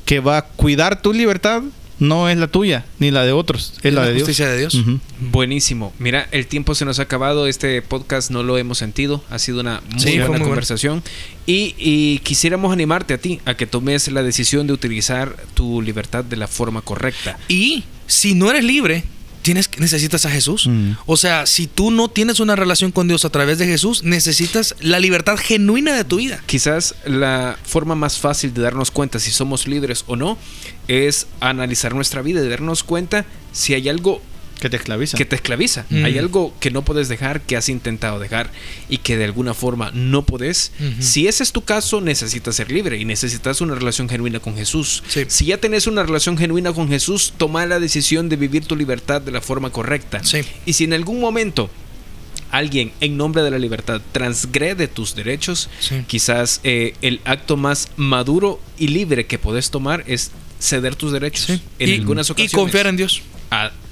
que 0.04 0.20
va 0.20 0.38
a 0.38 0.44
cuidar 0.46 1.00
tu 1.02 1.12
libertad 1.12 1.62
no 1.98 2.28
es 2.28 2.36
la 2.38 2.48
tuya 2.48 2.84
ni 2.98 3.10
la 3.10 3.24
de 3.24 3.32
otros, 3.32 3.74
es, 3.78 3.84
Es 3.86 3.94
la, 3.94 4.00
la 4.02 4.06
de 4.08 4.14
Dios. 4.14 4.22
justicia 4.28 4.48
de 4.50 4.58
Dios. 4.58 4.76
Buenísimo. 5.20 5.92
Mira, 5.98 6.28
el 6.32 6.46
tiempo 6.46 6.74
se 6.74 6.84
nos 6.84 6.98
ha 6.98 7.02
acabado. 7.02 7.46
Este 7.46 7.80
podcast 7.82 8.30
no 8.30 8.42
lo 8.42 8.58
hemos 8.58 8.78
sentido. 8.78 9.22
Ha 9.30 9.38
sido 9.38 9.60
una 9.60 9.80
muy 9.90 10.00
Sí, 10.00 10.06
buena 10.10 10.20
muy 10.26 10.28
bueno. 10.30 10.44
conversación. 10.46 11.02
Y, 11.46 11.74
y 11.78 12.18
quisiéramos 12.20 12.72
animarte 12.72 13.14
a 13.14 13.18
ti 13.18 13.40
a 13.44 13.54
que 13.56 13.66
tomes 13.66 14.08
la 14.08 14.22
decisión 14.22 14.66
de 14.66 14.72
utilizar 14.72 15.36
tu 15.54 15.82
libertad 15.82 16.24
de 16.24 16.36
la 16.36 16.48
forma 16.48 16.80
correcta. 16.82 17.38
Y 17.48 17.84
si 18.06 18.34
no 18.34 18.50
eres 18.50 18.64
libre, 18.64 19.04
tienes, 19.44 19.70
necesitas 19.78 20.24
a 20.24 20.30
Jesús. 20.30 20.66
Mm. 20.66 20.92
O 21.06 21.16
sea, 21.16 21.46
si 21.46 21.66
tú 21.66 21.90
no 21.90 22.08
tienes 22.08 22.40
una 22.40 22.56
relación 22.56 22.90
con 22.90 23.06
Dios 23.06 23.24
a 23.24 23.30
través 23.30 23.58
de 23.58 23.66
Jesús, 23.66 24.02
necesitas 24.02 24.74
la 24.80 24.98
libertad 24.98 25.36
genuina 25.36 25.94
de 25.94 26.02
tu 26.02 26.16
vida. 26.16 26.42
Quizás 26.46 26.94
la 27.04 27.58
forma 27.62 27.94
más 27.94 28.18
fácil 28.18 28.54
de 28.54 28.62
darnos 28.62 28.90
cuenta 28.90 29.20
si 29.20 29.30
somos 29.30 29.68
libres 29.68 30.04
o 30.06 30.16
no 30.16 30.38
es 30.88 31.26
analizar 31.40 31.94
nuestra 31.94 32.22
vida 32.22 32.42
y 32.42 32.48
darnos 32.48 32.82
cuenta 32.82 33.26
si 33.52 33.74
hay 33.74 33.88
algo 33.88 34.22
Que 34.64 34.70
te 34.70 34.76
esclaviza. 34.78 35.18
que 35.18 35.26
te 35.26 35.36
esclaviza. 35.36 35.84
Mm. 35.90 36.04
Hay 36.06 36.16
algo 36.16 36.54
que 36.58 36.70
no 36.70 36.82
puedes 36.86 37.08
dejar, 37.10 37.42
que 37.42 37.54
has 37.58 37.68
intentado 37.68 38.18
dejar 38.18 38.50
y 38.88 38.96
que 38.96 39.18
de 39.18 39.24
alguna 39.24 39.52
forma 39.52 39.90
no 39.92 40.24
puedes. 40.24 40.72
Ujú. 40.80 41.02
Si 41.02 41.28
ese 41.28 41.42
es 41.42 41.52
tu 41.52 41.64
caso, 41.64 42.00
necesitas 42.00 42.56
ser 42.56 42.72
libre 42.72 42.96
y 42.96 43.04
necesitas 43.04 43.60
una 43.60 43.74
relación 43.74 44.08
genuina 44.08 44.40
con 44.40 44.56
Jesús. 44.56 45.02
Sí. 45.06 45.24
Si 45.28 45.44
ya 45.44 45.58
tenés 45.58 45.86
una 45.86 46.02
relación 46.02 46.38
genuina 46.38 46.72
con 46.72 46.88
Jesús, 46.88 47.34
toma 47.36 47.66
la 47.66 47.78
decisión 47.78 48.30
de 48.30 48.36
vivir 48.36 48.64
tu 48.64 48.74
libertad 48.74 49.20
de 49.20 49.32
la 49.32 49.42
forma 49.42 49.68
correcta. 49.70 50.24
Sí. 50.24 50.40
Y 50.64 50.72
si 50.72 50.84
en 50.84 50.94
algún 50.94 51.20
momento 51.20 51.68
alguien 52.50 52.92
en 53.00 53.16
nombre 53.18 53.42
de 53.42 53.50
la 53.50 53.58
libertad 53.58 54.00
transgrede 54.12 54.88
tus 54.88 55.14
derechos, 55.14 55.68
Sí. 55.80 56.04
quizás 56.06 56.60
eh, 56.64 56.94
el 57.02 57.20
acto 57.26 57.56
más 57.58 57.88
maduro 57.96 58.60
y 58.78 58.88
libre 58.88 59.26
que 59.26 59.38
podés 59.38 59.70
tomar 59.70 60.04
es 60.06 60.30
ceder 60.60 60.94
tus 60.96 61.12
derechos 61.12 61.44
Sí. 61.46 61.60
en 61.78 61.88
y, 61.90 61.94
algunas 61.96 62.28
y 62.28 62.32
ocasiones. 62.32 62.52
confiar 62.54 62.86
en 62.86 62.96
Dios. 62.96 63.20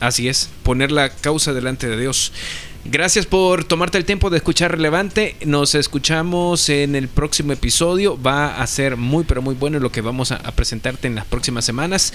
Así 0.01 0.29
es, 0.29 0.51
poner 0.63 0.93
la 0.93 1.11
causa 1.11 1.53
delante 1.53 1.89
de 1.89 1.99
Dios. 1.99 2.33
Gracias 2.85 3.27
por 3.27 3.63
tomarte 3.63 3.97
el 3.97 4.05
tiempo 4.05 4.29
de 4.29 4.39
escuchar 4.39 4.73
Relevante. 4.73 5.37
Nos 5.45 5.77
escuchamos 5.77 6.69
en 6.69 6.97
el 6.97 7.07
próximo 7.07 7.53
episodio. 7.53 8.21
Va 8.21 8.61
a 8.61 8.67
ser 8.67 8.97
muy, 8.97 9.23
pero 9.23 9.41
muy 9.41 9.55
bueno 9.55 9.79
lo 9.79 9.93
que 9.93 10.01
vamos 10.01 10.33
a, 10.33 10.37
a 10.37 10.51
presentarte 10.51 11.07
en 11.07 11.15
las 11.15 11.25
próximas 11.25 11.65
semanas. 11.65 12.13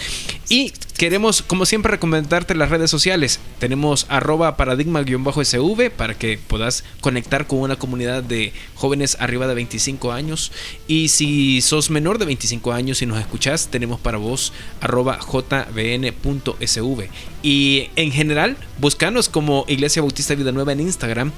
Y 0.50 0.74
queremos, 0.98 1.42
como 1.42 1.66
siempre, 1.66 1.92
recomendarte 1.92 2.56
las 2.56 2.70
redes 2.70 2.90
sociales. 2.92 3.40
Tenemos 3.60 4.06
arroba 4.10 4.58
paradigma-sv 4.58 5.90
para 5.92 6.16
que 6.16 6.38
puedas 6.38 6.84
conectar 7.02 7.48
con 7.48 7.60
una 7.60 7.76
comunidad 7.78 8.24
de 8.24 8.54
jóvenes 8.76 9.18
arriba 9.20 9.48
de 9.48 9.56
25 9.56 10.12
años. 10.12 10.52
Y 10.88 11.10
si 11.10 11.62
sos 11.62 11.90
menor 11.90 12.18
de 12.18 12.26
25 12.26 12.74
años 12.74 13.02
y 13.02 13.06
nos 13.06 13.20
escuchás, 13.20 13.68
tenemos 13.70 14.00
para 14.00 14.18
vos 14.18 14.54
arroba 14.82 15.18
jbn.sv. 15.20 17.10
Y 17.44 17.90
en 17.96 18.12
general, 18.12 18.58
buscanos 18.80 19.30
como 19.30 19.66
Iglesia 19.68 20.02
Bautista 20.02 20.36
Vida 20.36 20.52
Nueva 20.52 20.74
en 20.74 20.82
Instagram, 20.82 21.32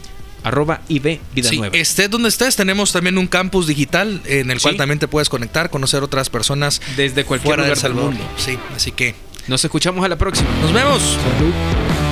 arroba 0.43 0.81
IB 0.87 1.19
Vida 1.33 1.49
Sí, 1.49 1.57
Nueva. 1.57 1.75
estés 1.77 2.09
donde 2.09 2.29
estés, 2.29 2.55
tenemos 2.55 2.91
también 2.91 3.17
un 3.17 3.27
campus 3.27 3.67
digital 3.67 4.21
en 4.25 4.51
el 4.51 4.61
cual 4.61 4.77
también 4.77 4.99
te 4.99 5.07
puedes 5.07 5.29
conectar, 5.29 5.69
conocer 5.69 6.01
otras 6.03 6.29
personas 6.29 6.81
Desde 6.95 7.25
cualquier 7.25 7.55
fuera 7.55 7.63
lugar 7.63 7.81
del 7.81 7.93
mundo. 7.93 8.23
Sí, 8.37 8.57
así 8.75 8.91
que 8.91 9.15
Nos 9.49 9.65
escuchamos 9.65 10.05
a 10.05 10.07
la 10.07 10.15
próxima. 10.15 10.47
nos 10.61 10.71
vemos. 10.71 11.01
Salud. 11.01 12.08